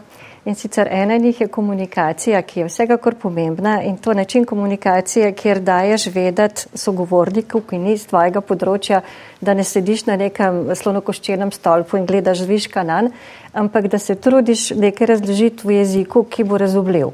In 0.49 0.55
sicer 0.57 0.89
ena 0.91 1.17
njih 1.17 1.41
je 1.41 1.49
komunikacija, 1.53 2.41
ki 2.43 2.61
je 2.61 2.67
vsekakor 2.69 3.15
pomembna 3.21 3.83
in 3.85 3.99
to 3.99 4.15
način 4.15 4.45
komunikacije, 4.45 5.33
kjer 5.33 5.61
daješ 5.61 6.07
vedeti 6.15 6.79
sogovorniku, 6.79 7.61
ki 7.61 7.79
ni 7.79 7.93
iz 7.93 8.07
tvojega 8.09 8.41
področja, 8.41 9.03
da 9.41 9.55
ne 9.55 9.65
sediš 9.65 10.07
na 10.07 10.17
nekem 10.17 10.71
slonokoščenem 10.75 11.53
stolpu 11.53 11.99
in 11.99 12.07
gledaš 12.09 12.47
zviška 12.47 12.83
nan, 12.83 13.11
ampak 13.53 13.91
da 13.93 13.99
se 13.99 14.17
trudiš 14.17 14.71
nekaj 14.71 15.13
razložiti 15.13 15.69
v 15.69 15.81
jeziku, 15.83 16.25
ki 16.25 16.49
bo 16.49 16.57
razumljiv. 16.65 17.13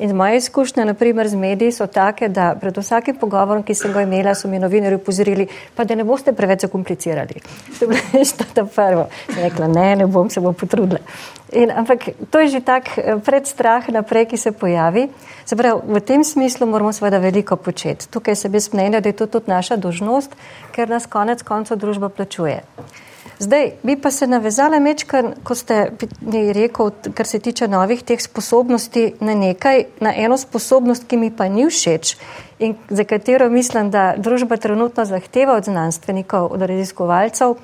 In 0.00 0.14
moje 0.16 0.36
izkušnje, 0.36 0.84
naprimer 0.84 1.28
z 1.28 1.36
mediji, 1.36 1.72
so 1.76 1.86
take, 1.86 2.28
da 2.28 2.54
pred 2.60 2.76
vsakim 2.76 3.16
pogovorom, 3.20 3.60
ki 3.62 3.74
sem 3.76 3.92
ga 3.92 4.00
imela, 4.02 4.32
so 4.34 4.48
mi 4.48 4.58
novinari 4.58 4.96
upozorili, 4.96 5.44
pa 5.76 5.84
da 5.84 5.94
ne 5.94 6.06
boste 6.08 6.32
preveč 6.32 6.64
zakomplicirali. 6.64 7.42
To 7.78 7.84
je 7.84 7.88
bilo 7.88 8.24
što 8.24 8.44
to 8.54 8.64
prvo. 8.66 9.06
Sem 9.26 9.42
rekla, 9.42 9.68
ne, 9.68 9.96
ne 9.96 10.06
bom, 10.06 10.30
se 10.30 10.40
bom 10.40 10.54
potrudila. 10.54 11.00
In, 11.52 11.70
ampak 11.70 12.08
to 12.30 12.40
je 12.40 12.48
že 12.48 12.60
tak 12.60 12.88
eh, 12.96 13.18
predstrah 13.24 13.88
naprej, 13.88 14.26
ki 14.32 14.36
se 14.36 14.52
pojavi. 14.52 15.08
Se 15.44 15.56
pravi, 15.56 15.80
v 15.84 16.00
tem 16.00 16.24
smislu 16.24 16.66
moramo 16.66 16.92
seveda 16.92 17.18
veliko 17.18 17.56
početi. 17.56 18.08
Tukaj 18.08 18.36
se 18.36 18.48
bi 18.48 18.60
smenila, 18.60 19.00
da 19.00 19.08
je 19.08 19.20
to 19.20 19.26
tudi 19.26 19.50
naša 19.52 19.76
dožnost, 19.76 20.32
ker 20.72 20.88
nas 20.88 21.06
konec 21.06 21.42
koncev 21.42 21.76
družba 21.76 22.08
plačuje. 22.08 22.62
Zdaj, 23.40 23.70
bi 23.82 23.96
pa 23.96 24.10
se 24.10 24.26
navezala 24.26 24.78
mečkar, 24.78 25.30
ko 25.44 25.54
ste 25.56 25.92
mi 26.20 26.52
rekel, 26.52 26.90
kar 27.16 27.26
se 27.26 27.38
tiče 27.40 27.68
novih 27.68 28.02
teh 28.04 28.20
sposobnosti, 28.20 29.14
na 29.20 29.34
nekaj, 29.34 29.84
na 30.00 30.12
eno 30.16 30.36
sposobnost, 30.36 31.06
ki 31.08 31.16
mi 31.16 31.30
pa 31.36 31.48
ni 31.48 31.64
všeč 31.70 32.16
in 32.60 32.74
za 32.90 33.04
katero 33.04 33.48
mislim, 33.50 33.90
da 33.90 34.14
družba 34.16 34.56
trenutno 34.56 35.04
zahteva 35.04 35.56
od 35.56 35.64
znanstvenikov, 35.64 36.52
od 36.52 36.62
raziskovalcev, 36.62 37.54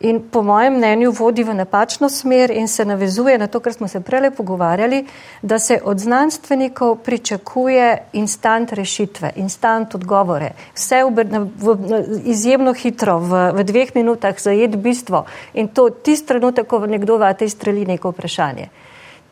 in 0.00 0.20
po 0.30 0.42
mojem 0.42 0.74
mnenju 0.74 1.10
vodi 1.12 1.44
v 1.44 1.54
napačno 1.54 2.08
smer 2.08 2.50
in 2.50 2.68
se 2.68 2.84
navezuje 2.84 3.38
na 3.38 3.46
to, 3.46 3.60
kar 3.60 3.72
smo 3.72 3.88
se 3.88 4.00
prele 4.00 4.30
pogovarjali, 4.30 5.04
da 5.42 5.58
se 5.58 5.80
od 5.84 5.98
znanstvenikov 5.98 6.96
pričakuje 6.96 8.02
instant 8.12 8.72
rešitve, 8.72 9.32
instant 9.36 9.94
odgovore. 9.94 10.50
Vse 10.74 11.04
v, 11.04 11.24
v, 11.58 11.76
izjemno 12.24 12.72
hitro, 12.72 13.18
v, 13.18 13.50
v 13.52 13.64
dveh 13.64 13.94
minutah 13.94 14.40
zajet 14.40 14.76
bistvo 14.76 15.24
in 15.54 15.68
to 15.68 15.90
tist 15.90 16.28
trenutek, 16.28 16.66
ko 16.66 16.86
nekdo 16.86 17.18
vate 17.18 17.44
izstreli 17.44 17.84
neko 17.86 18.14
vprašanje. 18.14 18.68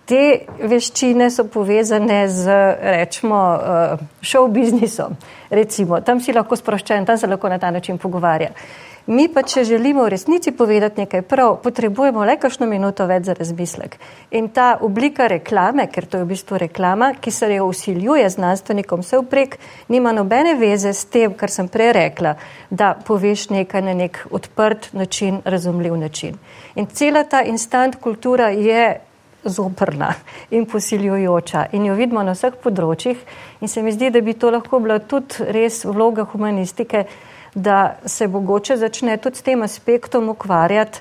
Te 0.09 0.49
veščine 0.65 1.31
so 1.31 1.45
povezane 1.45 2.29
z, 2.33 2.53
rečemo, 2.81 3.41
uh, 3.57 4.05
show 4.25 4.49
biznisom. 4.49 5.17
Recimo, 5.51 6.01
tam 6.01 6.21
si 6.21 6.33
lahko 6.33 6.57
sproščen, 6.57 7.05
tam 7.05 7.19
se 7.19 7.29
lahko 7.29 7.49
na 7.49 7.59
ta 7.59 7.71
način 7.71 7.99
pogovarja. 7.99 8.49
Mi 9.09 9.25
pa, 9.33 9.41
če 9.41 9.63
želimo 9.65 10.03
v 10.05 10.11
resnici 10.13 10.53
povedati 10.53 11.01
nekaj 11.01 11.23
prav, 11.25 11.55
potrebujemo 11.63 12.27
le 12.29 12.35
kakšno 12.37 12.67
minuto 12.69 13.07
več 13.09 13.25
za 13.25 13.33
razmislek. 13.39 13.95
In 14.37 14.51
ta 14.53 14.75
oblika 14.85 15.31
reklame, 15.33 15.87
ker 15.89 16.05
to 16.05 16.21
je 16.21 16.27
v 16.27 16.29
bistvu 16.35 16.59
reklama, 16.61 17.15
ki 17.17 17.33
se 17.33 17.49
jo 17.55 17.71
usiljuje 17.71 18.29
znanstvenikom 18.29 19.01
vse 19.01 19.23
vprek, 19.23 19.57
nima 19.89 20.13
nobene 20.13 20.59
veze 20.61 20.93
s 20.93 21.09
tem, 21.09 21.33
kar 21.33 21.49
sem 21.49 21.73
prej 21.73 21.95
rekla, 21.97 22.35
da 22.69 22.93
poveš 23.01 23.49
nekaj 23.57 23.87
na 23.89 23.97
nek 23.97 24.27
odprt 24.29 24.93
način, 24.93 25.41
razumljiv 25.45 25.97
način. 25.97 26.37
In 26.77 26.93
cela 26.93 27.25
ta 27.25 27.41
instant 27.49 27.97
kultura 27.97 28.53
je 28.53 29.08
zoprna 29.45 30.15
in 30.51 30.67
posiljujoča 30.67 31.67
in 31.73 31.87
jo 31.87 31.95
vidimo 31.95 32.23
na 32.23 32.35
vseh 32.37 32.57
področjih 32.63 33.19
in 33.61 33.69
se 33.69 33.83
mi 33.83 33.93
zdi, 33.93 34.11
da 34.11 34.21
bi 34.21 34.35
to 34.35 34.51
lahko 34.51 34.81
bila 34.81 34.99
tudi 34.99 35.47
res 35.55 35.85
vloga 35.85 36.25
humanistike, 36.25 37.05
da 37.55 37.97
se 38.07 38.27
mogoče 38.29 38.77
začne 38.77 39.17
tudi 39.17 39.37
s 39.37 39.43
tem 39.43 39.63
aspektom 39.63 40.29
ukvarjati, 40.29 41.01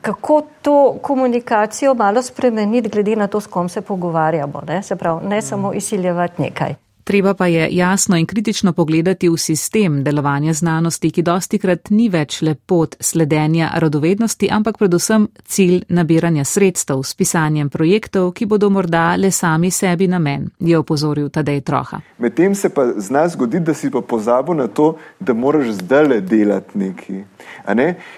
kako 0.00 0.42
to 0.62 0.98
komunikacijo 1.02 1.94
malo 1.94 2.22
spremeniti, 2.22 2.88
glede 2.88 3.16
na 3.16 3.26
to, 3.26 3.40
s 3.40 3.46
kom 3.46 3.68
se 3.68 3.80
pogovarjamo. 3.80 4.62
Ne, 4.68 4.82
se 4.82 4.96
pravi, 4.96 5.26
ne 5.26 5.42
samo 5.42 5.72
izsiljevati 5.72 6.42
nekaj. 6.42 6.85
Treba 7.06 7.34
pa 7.34 7.46
je 7.46 7.68
jasno 7.70 8.16
in 8.16 8.26
kritično 8.26 8.72
pogledati 8.72 9.28
v 9.28 9.36
sistem 9.36 10.04
delovanja 10.04 10.52
znanosti, 10.52 11.10
ki 11.10 11.22
dosti 11.22 11.58
krat 11.58 11.90
ni 11.90 12.08
več 12.10 12.40
le 12.42 12.54
pot 12.54 12.96
sledenja 13.00 13.68
radovednosti, 13.78 14.48
ampak 14.50 14.78
predvsem 14.78 15.28
cilj 15.46 15.84
nabiranja 15.88 16.44
sredstev 16.44 17.04
s 17.06 17.14
pisanjem 17.14 17.70
projektov, 17.70 18.32
ki 18.34 18.48
bodo 18.50 18.70
morda 18.74 19.04
le 19.16 19.30
sami 19.30 19.70
sebi 19.70 20.08
namen, 20.10 20.48
je 20.58 20.78
opozoril 20.78 21.28
Tadej 21.30 21.60
Troha. 21.60 22.00
Medtem 22.18 22.54
se 22.54 22.72
pa 22.74 22.88
zna 22.98 23.28
zgoditi, 23.28 23.62
da 23.70 23.74
si 23.74 23.90
pa 23.90 24.02
pozabil 24.02 24.58
na 24.58 24.66
to, 24.66 24.96
da 25.20 25.32
moraš 25.32 25.76
zdaj 25.78 26.08
le 26.08 26.20
delati 26.20 26.78
nekaj. 26.78 27.22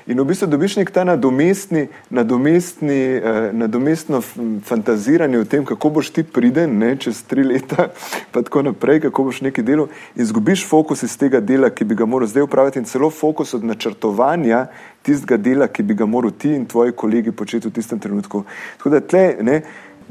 In 0.07 0.21
v 0.21 0.25
bistvu 0.25 0.49
dobiš 0.49 0.79
nek 0.81 0.91
ta 0.91 1.05
nadomestni, 1.05 1.89
nadomestni, 2.11 3.01
eh, 3.21 3.53
nadomestno 3.53 4.23
fantaziranje 4.65 5.39
o 5.39 5.45
tem, 5.45 5.65
kako 5.65 5.91
boš 5.91 6.11
ti 6.11 6.23
priden 6.23 6.79
ne, 6.79 6.97
čez 6.97 7.23
tri 7.29 7.45
leta, 7.45 7.91
pa 8.33 8.43
tako 8.43 8.63
naprej, 8.63 8.78
kako 8.81 9.25
boš 9.25 9.41
neki 9.41 9.63
delo 9.63 9.89
in 10.17 10.23
izgubiš 10.23 10.69
fokus 10.69 11.03
iz 11.03 11.17
tega 11.19 11.41
dela, 11.41 11.71
ki 11.71 11.85
bi 11.85 11.95
ga 11.95 12.07
moral 12.07 12.29
zdaj 12.29 12.43
upraviti 12.43 12.79
in 12.79 12.85
celo 12.85 13.11
fokus 13.11 13.55
od 13.55 13.65
načrtovanja 13.65 14.67
tistega 15.03 15.37
dela, 15.37 15.69
ki 15.69 15.83
bi 15.83 15.95
ga 15.95 16.07
moral 16.07 16.31
ti 16.31 16.51
in 16.55 16.67
tvoji 16.67 16.93
kolegi 16.93 17.33
početi 17.33 17.69
v 17.69 17.73
tistem 17.73 17.99
trenutku. 17.99 18.45
Tako 18.77 18.91
da 18.91 19.01
tle, 19.01 19.37
ne, 19.41 19.63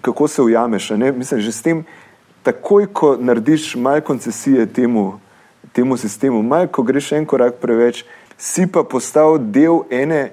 kako 0.01 0.27
se 0.27 0.41
ujameš, 0.41 0.89
ne, 0.89 1.11
mislim, 1.11 1.41
že 1.41 1.51
s 1.51 1.61
tem, 1.61 1.85
takoj, 2.43 2.87
ko 2.93 3.17
narediš 3.19 3.75
malo 3.75 4.01
koncesije 4.01 4.65
temu, 4.65 5.19
temu 5.73 5.97
sistemu, 5.97 6.43
malo, 6.43 6.67
ko 6.67 6.83
greš 6.83 7.11
en 7.11 7.25
korak 7.25 7.59
preveč, 7.61 8.05
si 8.37 8.67
pa 8.67 8.83
postal 8.83 9.37
del 9.39 9.83
ene, 9.89 10.31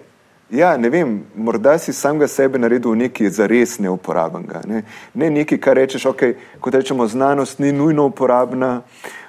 ja, 0.54 0.76
ne 0.76 0.90
vem, 0.90 1.16
morda 1.36 1.78
si 1.78 1.92
samega 1.92 2.28
sebe 2.28 2.58
naredil 2.58 2.94
nekaj 2.98 3.30
za 3.30 3.46
res 3.50 3.78
neuporabnega. 3.78 4.62
Ne? 4.68 4.82
ne 5.14 5.30
nekaj, 5.30 5.58
kar 5.58 5.76
rečeš, 5.76 6.06
ok, 6.12 6.24
kot 6.60 6.74
rečemo, 6.74 7.06
znanost 7.06 7.58
ni 7.58 7.72
nujno 7.72 8.06
uporabna, 8.06 8.82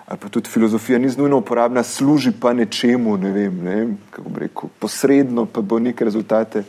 ali 0.05 0.19
pa 0.21 0.29
tudi 0.29 0.49
filozofija 0.49 0.99
ni 0.99 1.09
nujno 1.17 1.37
uporabna, 1.41 1.83
služi 1.83 2.31
pa 2.41 2.53
nečemu, 2.53 3.17
ne 3.17 3.31
vem, 3.31 3.57
ne 3.63 3.75
vem 3.75 3.97
kako 4.11 4.29
bi 4.29 4.45
rekel, 4.45 4.69
posredno 4.79 5.45
pa 5.45 5.61
bo 5.61 5.79
neke 5.79 6.05
rezultate 6.05 6.63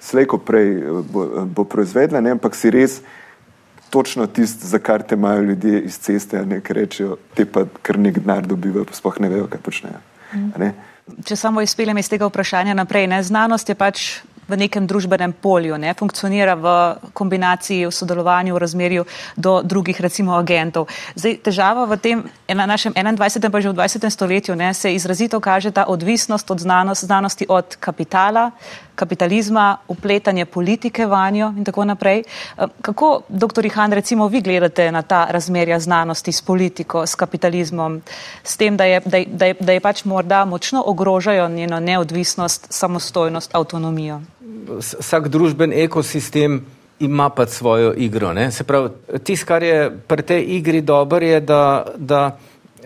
slejko 0.00 0.38
prej 0.38 0.72
eh, 0.72 1.00
bo, 1.12 1.24
eh, 1.24 1.44
bo 1.44 1.64
proizvedla, 1.64 2.20
ne? 2.20 2.30
ampak 2.36 2.54
si 2.54 2.70
res 2.70 3.00
točno 3.90 4.26
tist, 4.26 4.64
za 4.64 4.78
kar 4.78 5.02
te 5.02 5.14
imajo 5.14 5.42
ljudje 5.42 5.80
iz 5.80 5.98
ceste, 5.98 6.44
ne, 6.46 6.60
ker 6.60 6.76
rečejo, 6.76 7.16
te 7.34 7.46
pa 7.48 7.64
kar 7.82 7.98
nek 7.98 8.18
denar 8.20 8.46
dobivajo, 8.46 8.84
pa 8.84 8.92
sploh 8.92 9.20
ne 9.20 9.28
vejo, 9.32 9.46
kaj 9.48 9.60
počnejo. 9.64 10.04
Mm 10.34 10.72
če 11.24 11.36
samo 11.36 11.62
izpeljem 11.64 11.98
iz 11.98 12.08
tega 12.08 12.26
vprašanja 12.28 12.74
naprej, 12.74 13.06
ne, 13.06 13.22
znanost 13.22 13.68
je 13.68 13.74
pač 13.78 14.08
v 14.48 14.56
nekem 14.56 14.88
družbenem 14.88 15.34
polju, 15.36 15.76
ne, 15.76 15.92
funkcionira 15.92 16.56
v 16.56 16.66
kombinaciji, 17.12 17.84
v 17.84 17.92
sodelovanju, 17.92 18.56
v 18.56 18.62
razmerju 18.64 19.04
do 19.36 19.60
drugih, 19.60 20.00
recimo, 20.00 20.32
agentov. 20.40 20.88
Zdaj, 21.14 21.36
težava 21.44 21.84
v 21.84 22.00
tem, 22.00 22.24
na 22.48 22.64
našem 22.64 22.96
21. 22.96 23.52
pa 23.52 23.60
že 23.60 23.68
v 23.68 23.76
20. 23.76 24.08
stoletju, 24.08 24.56
ne, 24.56 24.72
se 24.72 24.94
izrazito 24.94 25.40
kaže 25.40 25.70
ta 25.70 25.84
odvisnost 25.84 26.48
od 26.50 26.64
znanost, 26.64 27.04
znanosti 27.04 27.44
od 27.48 27.76
kapitala, 27.76 28.56
kapitalizma, 28.98 29.76
upletanje 29.88 30.44
politike 30.44 31.06
vanjo 31.06 31.52
in 31.56 31.64
tako 31.64 31.84
naprej. 31.84 32.22
Eh, 32.22 32.66
kako, 32.82 33.22
doktor 33.28 33.66
Ihan, 33.66 33.92
recimo 33.92 34.28
vi 34.28 34.40
gledate 34.40 34.90
na 34.92 35.02
ta 35.02 35.26
razmerja 35.30 35.78
znanosti 35.80 36.32
s 36.32 36.42
politiko, 36.42 37.06
s 37.06 37.14
kapitalizmom, 37.14 38.00
s 38.42 38.56
tem, 38.56 38.76
da 38.76 38.84
je, 38.84 39.00
da 39.04 39.16
je, 39.16 39.26
da 39.26 39.46
je, 39.46 39.54
da 39.60 39.72
je 39.72 39.80
pač 39.80 40.04
morda 40.04 40.44
močno 40.44 40.82
ogrožajo 40.86 41.48
njeno 41.48 41.80
neodvisnost, 41.80 42.66
samostojnost, 42.70 43.54
avtonomijo? 43.54 44.20
Vsak 45.00 45.28
družben 45.28 45.72
ekosistem 45.72 46.64
ima 47.00 47.30
pa 47.30 47.46
svojo 47.46 47.94
igro. 47.96 48.32
Ne? 48.32 48.50
Se 48.52 48.64
pravi, 48.64 48.90
tisto, 49.24 49.46
kar 49.46 49.62
je 49.62 49.90
pri 50.06 50.22
tej 50.22 50.44
igri 50.58 50.80
dobro, 50.80 51.26
je, 51.26 51.40
da, 51.40 51.86
da, 51.96 52.38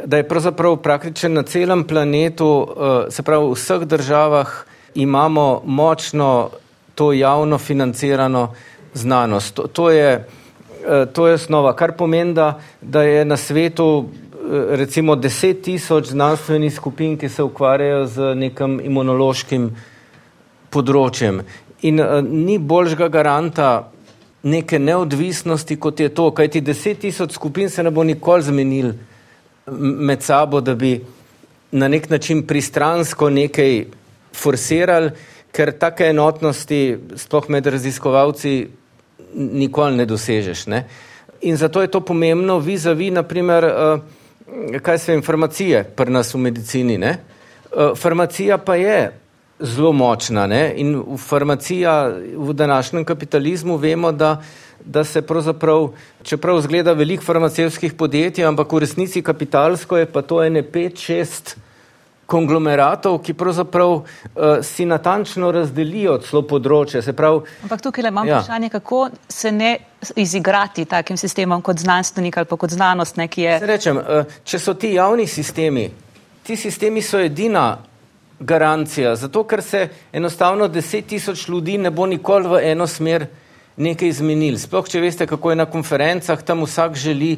da 0.05 0.17
je 0.17 0.29
pravzaprav 0.29 0.77
praktično 0.77 1.29
na 1.29 1.43
celem 1.43 1.85
planetu, 1.85 2.51
eh, 2.69 3.11
se 3.11 3.23
pravi 3.23 3.49
v 3.49 3.57
vseh 3.57 3.87
državah, 3.89 4.53
imamo 4.95 5.63
močno 5.65 6.51
to 6.95 7.13
javno 7.13 7.59
financirano 7.59 8.55
znanost. 8.95 9.55
To, 9.55 9.67
to, 9.67 9.91
je, 9.91 10.27
eh, 10.89 11.07
to 11.13 11.27
je 11.27 11.35
osnova, 11.35 11.77
kar 11.77 11.97
pomeni, 11.97 12.35
da, 12.35 12.61
da 12.81 13.03
je 13.03 13.25
na 13.25 13.37
svetu 13.37 14.09
recimo 14.71 15.17
deset 15.17 15.63
tisoč 15.63 16.07
znanstvenih 16.07 16.75
skupin, 16.75 17.17
ki 17.19 17.29
se 17.29 17.43
ukvarjajo 17.43 18.07
z 18.07 18.35
nekim 18.37 18.81
imunološkim 18.85 19.71
področjem. 20.71 21.43
In 21.89 22.01
uh, 22.01 22.21
ni 22.23 22.59
boljšega 22.59 23.09
garanta 23.09 23.71
neke 24.43 24.79
neodvisnosti, 24.79 25.77
kot 25.79 26.01
je 26.01 26.11
to, 26.15 26.31
kajti 26.35 26.61
deset 26.61 27.03
tisoč 27.05 27.37
skupin 27.39 27.71
se 27.71 27.83
ne 27.83 27.91
bo 27.91 28.05
nikoli 28.05 28.43
zmenil 28.43 28.93
med 29.71 30.23
sabo, 30.23 30.61
da 30.61 30.75
bi 30.75 30.97
na 31.73 31.89
nek 31.89 32.11
način 32.11 32.43
pristransko 32.47 33.31
nekaj 33.31 33.85
forsirali, 34.35 35.11
ker 35.53 35.73
take 35.77 36.09
enotnosti, 36.09 36.81
sploh 37.21 37.49
med 37.53 37.67
raziskovalci, 37.67 38.55
nikoli 39.35 39.97
ne 39.97 40.07
dosežeš. 40.09 40.67
Ne? 40.67 40.85
In 41.43 41.57
zato 41.57 41.83
je 41.83 41.91
to 41.93 42.01
pomembno 42.01 42.59
vizavi, 42.59 43.11
naprimer, 43.11 43.65
uh, 43.65 44.81
kaj 44.81 44.99
se 44.99 45.15
informacije 45.15 45.85
pri 45.97 46.13
nas 46.13 46.35
v 46.35 46.39
medicini. 46.39 46.99
Uh, 47.03 47.97
farmacija 47.97 48.59
pa 48.59 48.77
je 48.77 49.13
zelo 49.63 49.93
močna 49.93 50.47
ne? 50.47 50.73
in 50.77 50.97
v 50.97 51.17
farmacija 51.17 52.13
v 52.37 52.53
današnjem 52.53 53.05
kapitalizmu 53.05 53.77
vemo, 53.77 54.13
da, 54.13 54.43
da 54.85 55.05
se 55.05 55.23
pravzaprav, 55.23 55.91
čeprav 56.23 56.61
zgleda 56.61 56.93
veliko 56.93 57.25
farmacevskih 57.25 57.95
podjetij, 57.95 58.47
ampak 58.47 58.73
v 58.73 58.79
resnici 58.79 59.23
kapitalsko 59.23 59.97
je 59.97 60.07
pa 60.07 60.23
to 60.23 60.43
ene 60.45 60.63
pet, 60.63 60.99
šest 60.99 61.57
konglomeratov, 62.33 63.19
ki 63.25 63.35
pravzaprav 63.37 63.93
uh, 63.93 64.05
si 64.65 64.87
natančno 64.89 65.51
razdelijo 65.53 66.17
celo 66.25 66.43
področje. 66.49 67.05
Prav, 67.17 67.43
Ampak 67.67 67.85
tukaj 67.85 68.09
imam 68.09 68.29
ja. 68.29 68.41
vprašanje, 68.41 68.73
kako 68.73 69.03
se 69.29 69.53
ne 69.53 69.73
izigrati 70.17 70.87
takim 70.89 71.21
sistemom 71.21 71.63
kot 71.63 71.85
znanstvenik 71.85 72.41
ali 72.41 72.49
pa 72.49 72.57
kot 72.57 72.73
znanost, 72.73 73.21
ne, 73.21 73.29
ki 73.29 73.47
je. 73.47 73.59
Se 73.61 73.71
rečem, 73.71 74.01
uh, 74.01 74.37
če 74.45 74.63
so 74.63 74.75
ti 74.75 74.95
javni 74.97 75.29
sistemi, 75.29 75.87
ti 76.43 76.57
sistemi 76.57 77.05
so 77.05 77.21
edina 77.21 77.67
garancija, 78.43 79.15
zato 79.17 79.45
ker 79.47 79.63
se 79.63 79.89
enostavno 80.13 80.69
deset 80.69 81.07
tisoč 81.07 81.47
ljudi 81.49 81.79
ne 81.79 81.91
bo 81.91 82.07
nikoli 82.07 82.49
v 82.49 82.63
eno 82.73 82.87
smer 82.87 83.27
nekaj 83.77 84.09
izmenil. 84.09 84.59
Sploh, 84.59 84.89
če 84.89 85.01
veste, 85.01 85.27
kako 85.27 85.53
je 85.53 85.61
na 85.63 85.67
konferencah, 85.71 86.43
tam 86.43 86.65
vsak 86.67 86.97
želi 86.99 87.37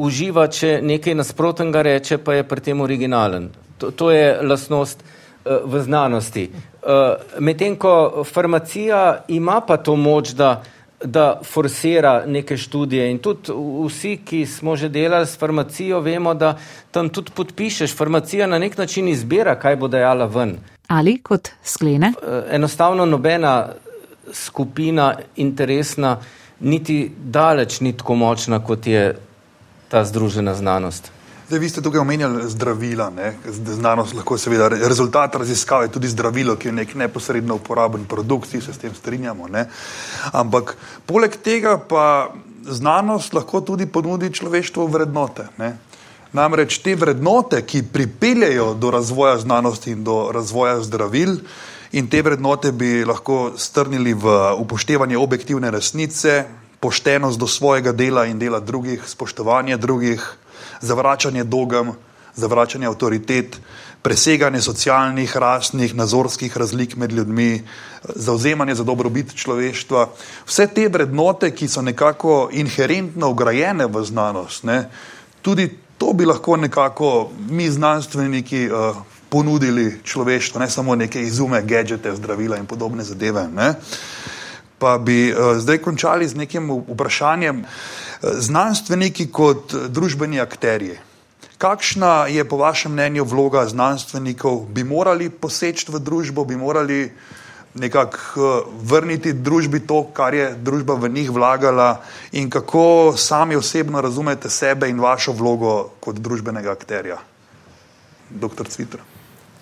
uživati, 0.00 0.56
če 0.56 0.70
nekaj 0.82 1.18
nasprotnega 1.18 1.82
reče, 1.82 2.18
pa 2.24 2.38
je 2.38 2.46
pri 2.48 2.64
tem 2.70 2.80
originalen. 2.80 3.50
To, 3.80 3.90
to 3.90 4.10
je 4.12 4.42
lasnost 4.42 5.00
uh, 5.02 5.56
v 5.64 5.80
znanosti. 5.82 6.50
Uh, 6.52 7.40
Medtem 7.40 7.76
ko 7.76 8.24
farmacija 8.24 9.24
ima 9.28 9.60
pa 9.66 9.76
to 9.76 9.96
moč, 9.96 10.36
da 10.36 10.60
da 11.04 11.40
forsira 11.44 12.26
neke 12.26 12.56
študije. 12.56 13.10
In 13.10 13.18
tudi 13.18 13.52
vsi, 13.86 14.18
ki 14.24 14.46
smo 14.46 14.76
že 14.76 14.88
delali 14.88 15.26
s 15.26 15.38
farmacijo, 15.38 16.00
vemo, 16.00 16.34
da 16.34 16.58
tam 16.90 17.08
tudi 17.08 17.30
podpišeš. 17.34 17.96
Farmacija 17.96 18.46
na 18.46 18.58
nek 18.58 18.78
način 18.78 19.08
izbira, 19.08 19.58
kaj 19.58 19.76
bo 19.76 19.88
dajala 19.88 20.26
ven. 20.26 20.56
Ali 20.88 21.18
kot 21.22 21.48
sklene? 21.64 22.12
Eh, 22.22 22.42
enostavno 22.50 23.06
nobena 23.06 23.68
skupina 24.32 25.14
interesna 25.36 26.16
niti 26.60 27.12
daleč 27.18 27.80
ni 27.80 27.96
tako 27.96 28.14
močna, 28.14 28.64
kot 28.64 28.86
je 28.86 29.16
ta 29.88 30.04
združena 30.04 30.54
znanost. 30.54 31.12
Zdaj, 31.50 31.58
vi 31.58 31.68
ste 31.68 31.82
tukaj 31.82 31.98
omenjali 31.98 32.44
zdravila. 32.46 33.08
Ne? 33.10 33.32
Znanost 33.50 34.14
lahko 34.14 34.36
seveda 34.38 34.68
rezultat 34.68 35.34
raziskave 35.34 35.88
tudi 35.90 36.08
zdravilo, 36.08 36.54
ki 36.56 36.68
je 36.68 36.72
nek 36.72 36.92
neposredno 36.94 37.56
uporaben 37.58 38.04
produkt, 38.06 38.46
vsi 38.46 38.60
se 38.62 38.72
s 38.72 38.78
tem 38.78 38.92
strinjamo. 38.94 39.48
Ne? 39.50 39.64
Ampak 40.30 40.76
poleg 41.10 41.34
tega 41.42 41.72
pa 41.88 42.30
znanost 42.62 43.34
lahko 43.34 43.60
tudi 43.66 43.88
ponudi 43.90 44.30
človeštvo 44.30 44.86
vrednote. 44.86 45.48
Ne? 45.58 45.72
Namreč 46.32 46.76
te 46.84 46.94
vrednote, 46.94 47.64
ki 47.66 47.82
pripeljajo 47.82 48.74
do 48.74 48.92
razvoja 48.94 49.40
znanosti 49.42 49.90
in 49.90 50.04
do 50.06 50.30
razvoja 50.30 50.76
zdravil, 50.86 51.40
in 51.92 52.06
te 52.06 52.22
vrednote 52.22 52.70
bi 52.70 53.02
lahko 53.02 53.56
strnili 53.58 54.14
v 54.14 54.36
upoštevanje 54.54 55.18
objektivne 55.18 55.74
resnice, 55.74 56.44
poštenost 56.80 57.42
do 57.42 57.50
svojega 57.50 57.90
dela 57.92 58.28
in 58.30 58.38
dela 58.38 58.60
drugih, 58.60 59.02
spoštovanje 59.02 59.76
drugih 59.82 60.30
zavračanje 60.80 61.44
dogem, 61.44 61.92
zavračanje 62.36 62.86
avtoritet, 62.86 63.56
preseganje 64.02 64.60
socialnih, 64.60 65.36
rasnih, 65.36 65.94
nazorskih 65.94 66.56
razlik 66.56 66.96
med 66.96 67.12
ljudmi, 67.12 67.62
zauzemanje 68.14 68.74
za 68.74 68.84
dobrobit 68.84 69.34
človeštva. 69.34 70.08
Vse 70.46 70.66
te 70.66 70.88
vrednote, 70.88 71.50
ki 71.50 71.68
so 71.68 71.82
nekako 71.82 72.48
inherentno 72.52 73.30
ugrajene 73.30 73.86
v 73.86 74.04
znanost, 74.04 74.64
ne, 74.64 74.88
tudi 75.42 75.68
to 75.98 76.12
bi 76.12 76.24
lahko 76.24 76.56
nekako 76.56 77.30
mi, 77.50 77.70
znanstveniki, 77.70 78.68
uh, 78.72 78.96
ponudili 79.30 80.00
človeštvu, 80.04 80.60
ne 80.60 80.70
samo 80.70 80.94
neke 80.94 81.22
izume, 81.22 81.62
gadžete, 81.62 82.16
zdravila 82.16 82.56
in 82.58 82.66
podobne 82.66 83.04
zadeve. 83.04 83.46
Ne. 83.48 83.74
Pa 84.80 84.96
bi 84.98 85.28
uh, 85.28 85.60
zdaj 85.60 85.78
končali 85.84 86.28
z 86.28 86.40
nekim 86.40 86.70
vprašanjem. 86.88 87.60
Uh, 87.60 88.00
znanstveniki 88.22 89.28
kot 89.32 89.74
družbeni 89.88 90.40
akterji. 90.40 90.98
Kakšna 91.60 92.26
je 92.32 92.44
po 92.48 92.56
vašem 92.56 92.92
mnenju 92.92 93.24
vloga 93.24 93.66
znanstvenikov? 93.68 94.64
Bi 94.72 94.84
morali 94.84 95.28
poseči 95.28 95.92
v 95.92 96.00
družbo, 96.00 96.44
bi 96.44 96.56
morali 96.56 97.10
nekako 97.74 98.16
eh, 98.40 98.70
vrniti 98.82 99.32
družbi 99.32 99.80
to, 99.86 100.02
kar 100.12 100.34
je 100.34 100.54
družba 100.56 100.94
v 100.94 101.08
njih 101.12 101.30
vlagala 101.30 102.00
in 102.32 102.50
kako 102.50 103.12
sami 103.16 103.56
osebno 103.56 104.00
razumete 104.00 104.50
sebe 104.50 104.88
in 104.88 105.00
vašo 105.00 105.32
vlogo 105.32 105.90
kot 106.00 106.16
družbenega 106.16 106.72
akterja? 106.72 107.18
Dr. 108.30 108.64
Cvitr. 108.68 108.98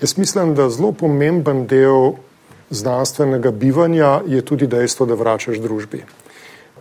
Jaz 0.01 0.17
mislim, 0.17 0.55
da 0.55 0.71
zelo 0.71 0.93
pomemben 0.93 1.67
del 1.67 2.15
znanstvenega 2.71 3.51
bivanja 3.51 4.21
je 4.27 4.43
tudi 4.43 4.67
dejstvo, 4.67 5.07
da 5.07 5.15
vračaš 5.15 5.59
družbi. 5.59 6.05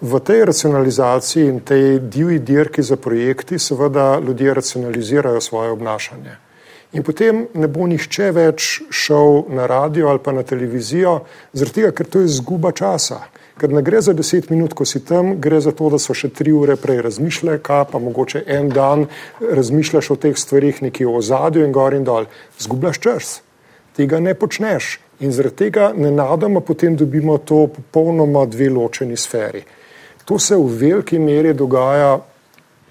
V 0.02 0.20
tej 0.20 0.46
racionalizaciji 0.46 1.48
in 1.50 1.60
tej 1.60 2.00
divji 2.00 2.40
dirki 2.40 2.84
za 2.84 2.96
projekti 2.96 3.60
seveda 3.60 4.20
ljudje 4.20 4.54
racionalizirajo 4.54 5.42
svoje 5.42 5.72
obnašanje. 5.72 6.38
In 6.94 7.04
potem 7.04 7.48
ne 7.54 7.68
bo 7.68 7.88
nihče 7.88 8.30
več 8.32 8.68
šel 8.94 9.50
na 9.52 9.66
radio 9.68 10.08
ali 10.08 10.22
pa 10.24 10.32
na 10.32 10.44
televizijo, 10.44 11.24
zaradi 11.54 11.82
tega, 11.82 11.92
ker 11.92 12.08
to 12.08 12.22
je 12.24 12.30
zguba 12.38 12.72
časa. 12.72 13.26
Ker 13.58 13.74
ne 13.74 13.82
gre 13.82 14.00
za 14.06 14.14
deset 14.14 14.52
minut, 14.54 14.76
ko 14.78 14.86
si 14.86 15.02
tam, 15.02 15.36
gre 15.42 15.60
za 15.62 15.74
to, 15.74 15.90
da 15.90 15.98
so 15.98 16.14
še 16.14 16.30
tri 16.30 16.54
ure 16.54 16.78
prej 16.78 17.02
razmišljali, 17.02 17.60
kaj 17.66 17.88
pa 17.92 18.00
mogoče 18.00 18.44
en 18.46 18.70
dan 18.70 19.08
razmišljaš 19.42 20.12
o 20.14 20.20
teh 20.22 20.38
stvarih, 20.38 20.84
nekje 20.86 21.10
v 21.10 21.18
ozadju 21.18 21.66
in 21.66 21.74
gor 21.74 21.98
in 21.98 22.06
dol. 22.06 22.30
Zgubljaš 22.62 23.02
čas, 23.02 23.34
tega 23.98 24.22
ne 24.22 24.38
počneš. 24.38 25.00
In 25.20 25.32
zaradi 25.34 25.56
tega 25.56 25.92
nenadoma 25.98 26.62
potem 26.62 26.96
dobimo 26.96 27.38
to 27.38 27.68
popolnoma 27.74 28.46
dve 28.46 28.70
ločeni 28.70 29.18
sferi. 29.18 29.64
To 30.26 30.38
se 30.40 30.56
v 30.56 30.68
veliki 30.78 31.20
meri 31.20 31.54
dogaja 31.54 32.20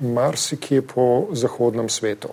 marsikje 0.00 0.82
po 0.82 1.28
zahodnem 1.32 1.88
svetu. 1.88 2.28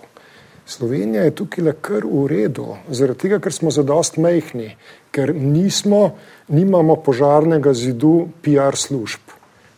Slovenija 0.66 1.22
je 1.22 1.34
tukaj 1.36 1.64
le 1.64 1.72
kar 1.80 2.06
v 2.08 2.24
redu, 2.26 2.66
zaradi 2.88 3.26
tega, 3.26 3.38
ker 3.38 3.52
smo 3.52 3.70
zadost 3.70 4.16
mehni, 4.16 4.70
ker 5.12 5.34
nismo, 5.34 6.16
nimamo 6.48 6.96
požarnega 7.04 7.74
zidu 7.76 8.30
PR 8.42 8.76
služb. 8.76 9.23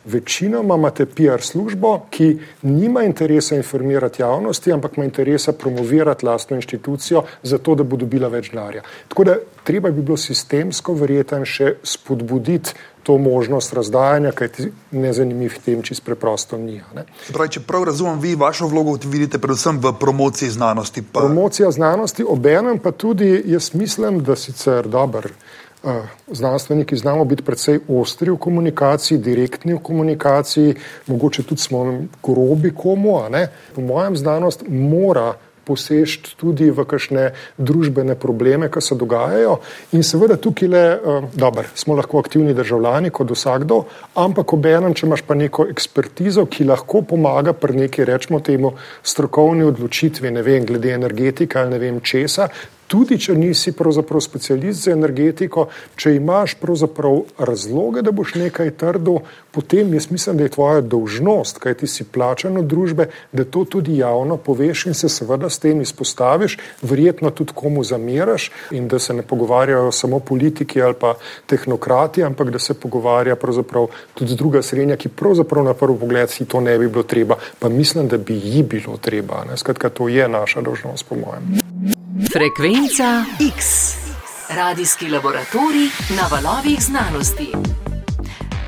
Večinoma 0.07 0.75
imate 0.75 1.05
PR 1.05 1.41
službo, 1.41 1.99
ki 2.09 2.37
nima 2.61 3.03
interesa 3.03 3.55
informirati 3.55 4.21
javnosti, 4.21 4.71
ampak 4.73 4.97
ima 4.97 5.05
interesa 5.05 5.51
promovirati 5.51 6.25
lastno 6.25 6.55
inštitucijo, 6.55 7.23
zato 7.43 7.75
da 7.75 7.83
bo 7.83 7.97
dobila 7.97 8.27
več 8.27 8.51
denarja. 8.51 8.81
Tako 9.07 9.23
da 9.23 9.35
treba 9.63 9.91
bi 9.91 10.01
bilo 10.01 10.17
sistemsko 10.17 10.93
verjeten 10.93 11.43
še 11.45 11.73
spodbuditi 11.83 12.73
to 13.03 13.17
možnost 13.17 13.73
razdajanja, 13.73 14.31
kaj 14.31 14.47
ti 14.47 14.69
nezanimiv 14.91 15.53
tem, 15.65 15.83
čist 15.83 16.03
preprosto 16.03 16.57
ni. 16.59 16.81
Pravi, 17.31 17.53
če 17.55 17.61
prav 17.67 17.85
razumem, 17.87 18.19
vi 18.19 18.33
vašo 18.35 18.67
vlogo 18.67 18.97
vidite 19.07 19.39
predvsem 19.39 19.79
v 19.83 19.93
promociji 19.99 20.49
znanosti. 20.55 21.03
Pa... 21.03 21.23
Promocija 21.23 21.71
znanosti, 21.71 22.25
obenem 22.27 22.79
pa 22.83 22.91
tudi 22.91 23.29
jaz 23.45 23.73
mislim, 23.73 24.19
da 24.23 24.35
sicer 24.35 24.87
dober. 24.91 25.31
Znanstveniki 26.31 26.95
znamo 26.95 27.25
biti 27.25 27.43
precej 27.43 27.79
ostri 27.87 28.31
v 28.31 28.37
komunikaciji, 28.37 29.17
direktni 29.17 29.73
v 29.73 29.79
komunikaciji, 29.79 30.75
mogoče 31.07 31.43
tudi 31.43 31.61
smo 31.61 31.83
grobi 32.23 32.73
komu. 32.75 33.19
Po 33.75 33.81
mojem, 33.81 34.17
znanost 34.17 34.63
mora 34.67 35.33
posežiti 35.67 36.31
tudi 36.39 36.69
v 36.71 36.85
kakšne 36.87 37.23
družbene 37.59 38.15
probleme, 38.15 38.71
ki 38.71 38.81
se 38.81 38.95
dogajajo. 38.95 39.57
In 39.99 40.05
seveda 40.07 40.37
tukaj 40.39 40.71
le, 40.71 40.83
dobro, 41.35 41.67
smo 41.75 41.97
lahko 41.99 42.21
aktivni 42.23 42.55
državljani 42.55 43.11
kot 43.11 43.33
vsakdo, 43.35 43.81
ampak 44.15 44.55
obenem, 44.55 44.95
če 44.95 45.07
imaš 45.09 45.25
pa 45.27 45.35
neko 45.35 45.67
ekspertizo, 45.67 46.47
ki 46.47 46.69
lahko 46.71 47.03
pomaga 47.03 47.53
pri 47.53 47.83
neki, 47.83 48.07
rečemo 48.07 48.39
temu, 48.39 48.73
strokovni 49.03 49.67
odločitvi, 49.67 50.31
ne 50.31 50.45
vem, 50.45 50.65
glede 50.65 50.95
energetike 50.95 51.59
ali 51.59 51.75
ne 51.75 51.83
vem 51.83 51.99
česa, 51.99 52.47
tudi 52.87 53.17
če 53.19 53.35
nisi 53.35 53.73
pravzaprav 53.75 54.21
specialist 54.23 54.85
za 54.85 54.93
energetiko, 54.95 55.67
če 55.99 56.15
imaš 56.15 56.55
pravzaprav 56.61 57.19
razloge, 57.37 58.01
da 58.01 58.13
boš 58.15 58.35
nekaj 58.39 58.71
trdo, 58.79 59.19
potem 59.51 59.93
jaz 59.93 60.09
mislim, 60.11 60.37
da 60.37 60.47
je 60.47 60.53
tvoja 60.55 60.81
dolžnost, 60.81 61.59
kaj 61.63 61.79
ti 61.81 61.87
si 61.91 62.05
plačan 62.05 62.57
od 62.61 62.67
družbe, 62.69 63.09
da 63.31 63.43
to 63.43 63.65
tudi 63.65 63.97
javno 63.99 64.37
poveš 64.37 64.85
in 64.91 64.97
se 64.97 65.09
seveda 65.09 65.49
s 65.49 65.59
tem 65.63 65.81
izpostaviš, 65.81 66.57
verjetno 66.81 67.31
tudi 67.31 67.55
komu 67.55 67.83
zamiraš 67.83 68.49
in 68.71 68.87
da 68.87 68.99
se 68.99 69.13
ne 69.13 69.25
pogovarjajo 69.27 69.91
samo 69.91 70.19
politiki 70.19 70.81
ali 70.81 70.95
pa 70.99 71.15
tehnokrati, 71.45 72.23
ampak 72.23 72.51
da 72.51 72.59
se 72.59 72.73
pogovarja 72.73 73.35
pravzaprav 73.35 73.87
tudi 74.13 74.35
druga 74.35 74.61
srednja, 74.61 74.97
ki 74.97 75.09
pravzaprav 75.09 75.65
na 75.65 75.73
prvi 75.73 75.99
pogled 75.99 76.29
si 76.29 76.45
to 76.45 76.61
ne 76.61 76.77
bi 76.77 76.87
bilo 76.87 77.03
treba, 77.03 77.35
pa 77.59 77.69
mislim, 77.69 78.07
da 78.07 78.17
bi 78.17 78.39
ji 78.43 78.63
bilo 78.63 78.97
treba. 78.97 79.43
Ne? 79.49 79.57
Skratka, 79.57 79.89
to 79.89 80.07
je 80.07 80.27
naša 80.27 80.61
dolžnost, 80.61 81.05
po 81.09 81.15
mojem. 81.15 81.96
Frekvenca 82.25 83.25
X. 83.57 83.93
Radijski 84.49 85.09
laboratorij 85.09 85.87
na 86.15 86.27
valovih 86.31 86.83
znanosti. 86.83 87.47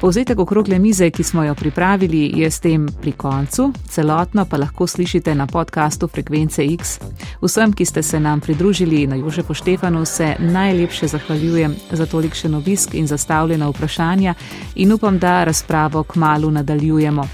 Povzetek 0.01 0.39
okrogle 0.39 0.79
mize, 0.79 1.09
ki 1.09 1.23
smo 1.23 1.43
jo 1.43 1.55
pripravili, 1.55 2.31
je 2.35 2.51
s 2.51 2.59
tem 2.59 2.87
pri 3.01 3.11
koncu, 3.11 3.73
celotno 3.89 4.45
pa 4.45 4.57
lahko 4.57 4.87
slišite 4.87 5.35
na 5.35 5.47
podkastu 5.47 6.07
Frekvence 6.07 6.65
X. 6.65 6.99
Vsem, 7.41 7.73
ki 7.73 7.85
ste 7.85 8.03
se 8.03 8.19
nam 8.19 8.39
pridružili 8.39 9.07
na 9.07 9.15
Jožefu 9.15 9.53
Štefanu, 9.53 10.05
se 10.05 10.35
najlepše 10.39 11.07
zahvaljujem 11.07 11.75
za 11.91 12.05
tolikšen 12.05 12.55
obisk 12.55 12.93
in 12.93 13.07
zastavljena 13.07 13.69
vprašanja 13.69 14.33
in 14.75 14.93
upam, 14.93 15.19
da 15.19 15.43
razpravo 15.43 16.03
k 16.03 16.15
malu 16.15 16.51
nadaljujemo. 16.51 17.27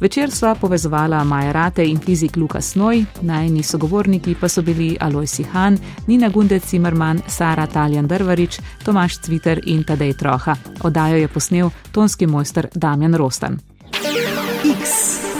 Večer 0.00 0.30
sva 0.30 0.54
povezovala 0.54 1.24
Maja 1.24 1.52
Rate 1.52 1.84
in 1.84 1.98
fizik 2.00 2.36
Luka 2.36 2.60
Snoj, 2.60 3.04
najni 3.22 3.62
sogovorniki 3.62 4.34
pa 4.34 4.48
so 4.48 4.62
bili 4.62 4.96
Aloj 5.00 5.26
Sihan, 5.26 5.78
Nina 6.06 6.28
Gundec 6.28 6.68
Zimmerman, 6.68 7.22
Sara 7.26 7.66
Taljan 7.66 8.06
Drvarič, 8.06 8.60
Tomaš 8.84 9.18
Cviter 9.18 9.60
in 9.66 9.84
Tadej 9.84 10.14
Troha. 10.14 10.56
Odajo 10.82 11.16
je 11.16 11.28
posnel 11.28 11.70
tonski 11.92 12.26
mojster 12.26 12.68
Damjan 12.74 13.14
Rostan. 13.14 13.58
X. 14.64 15.31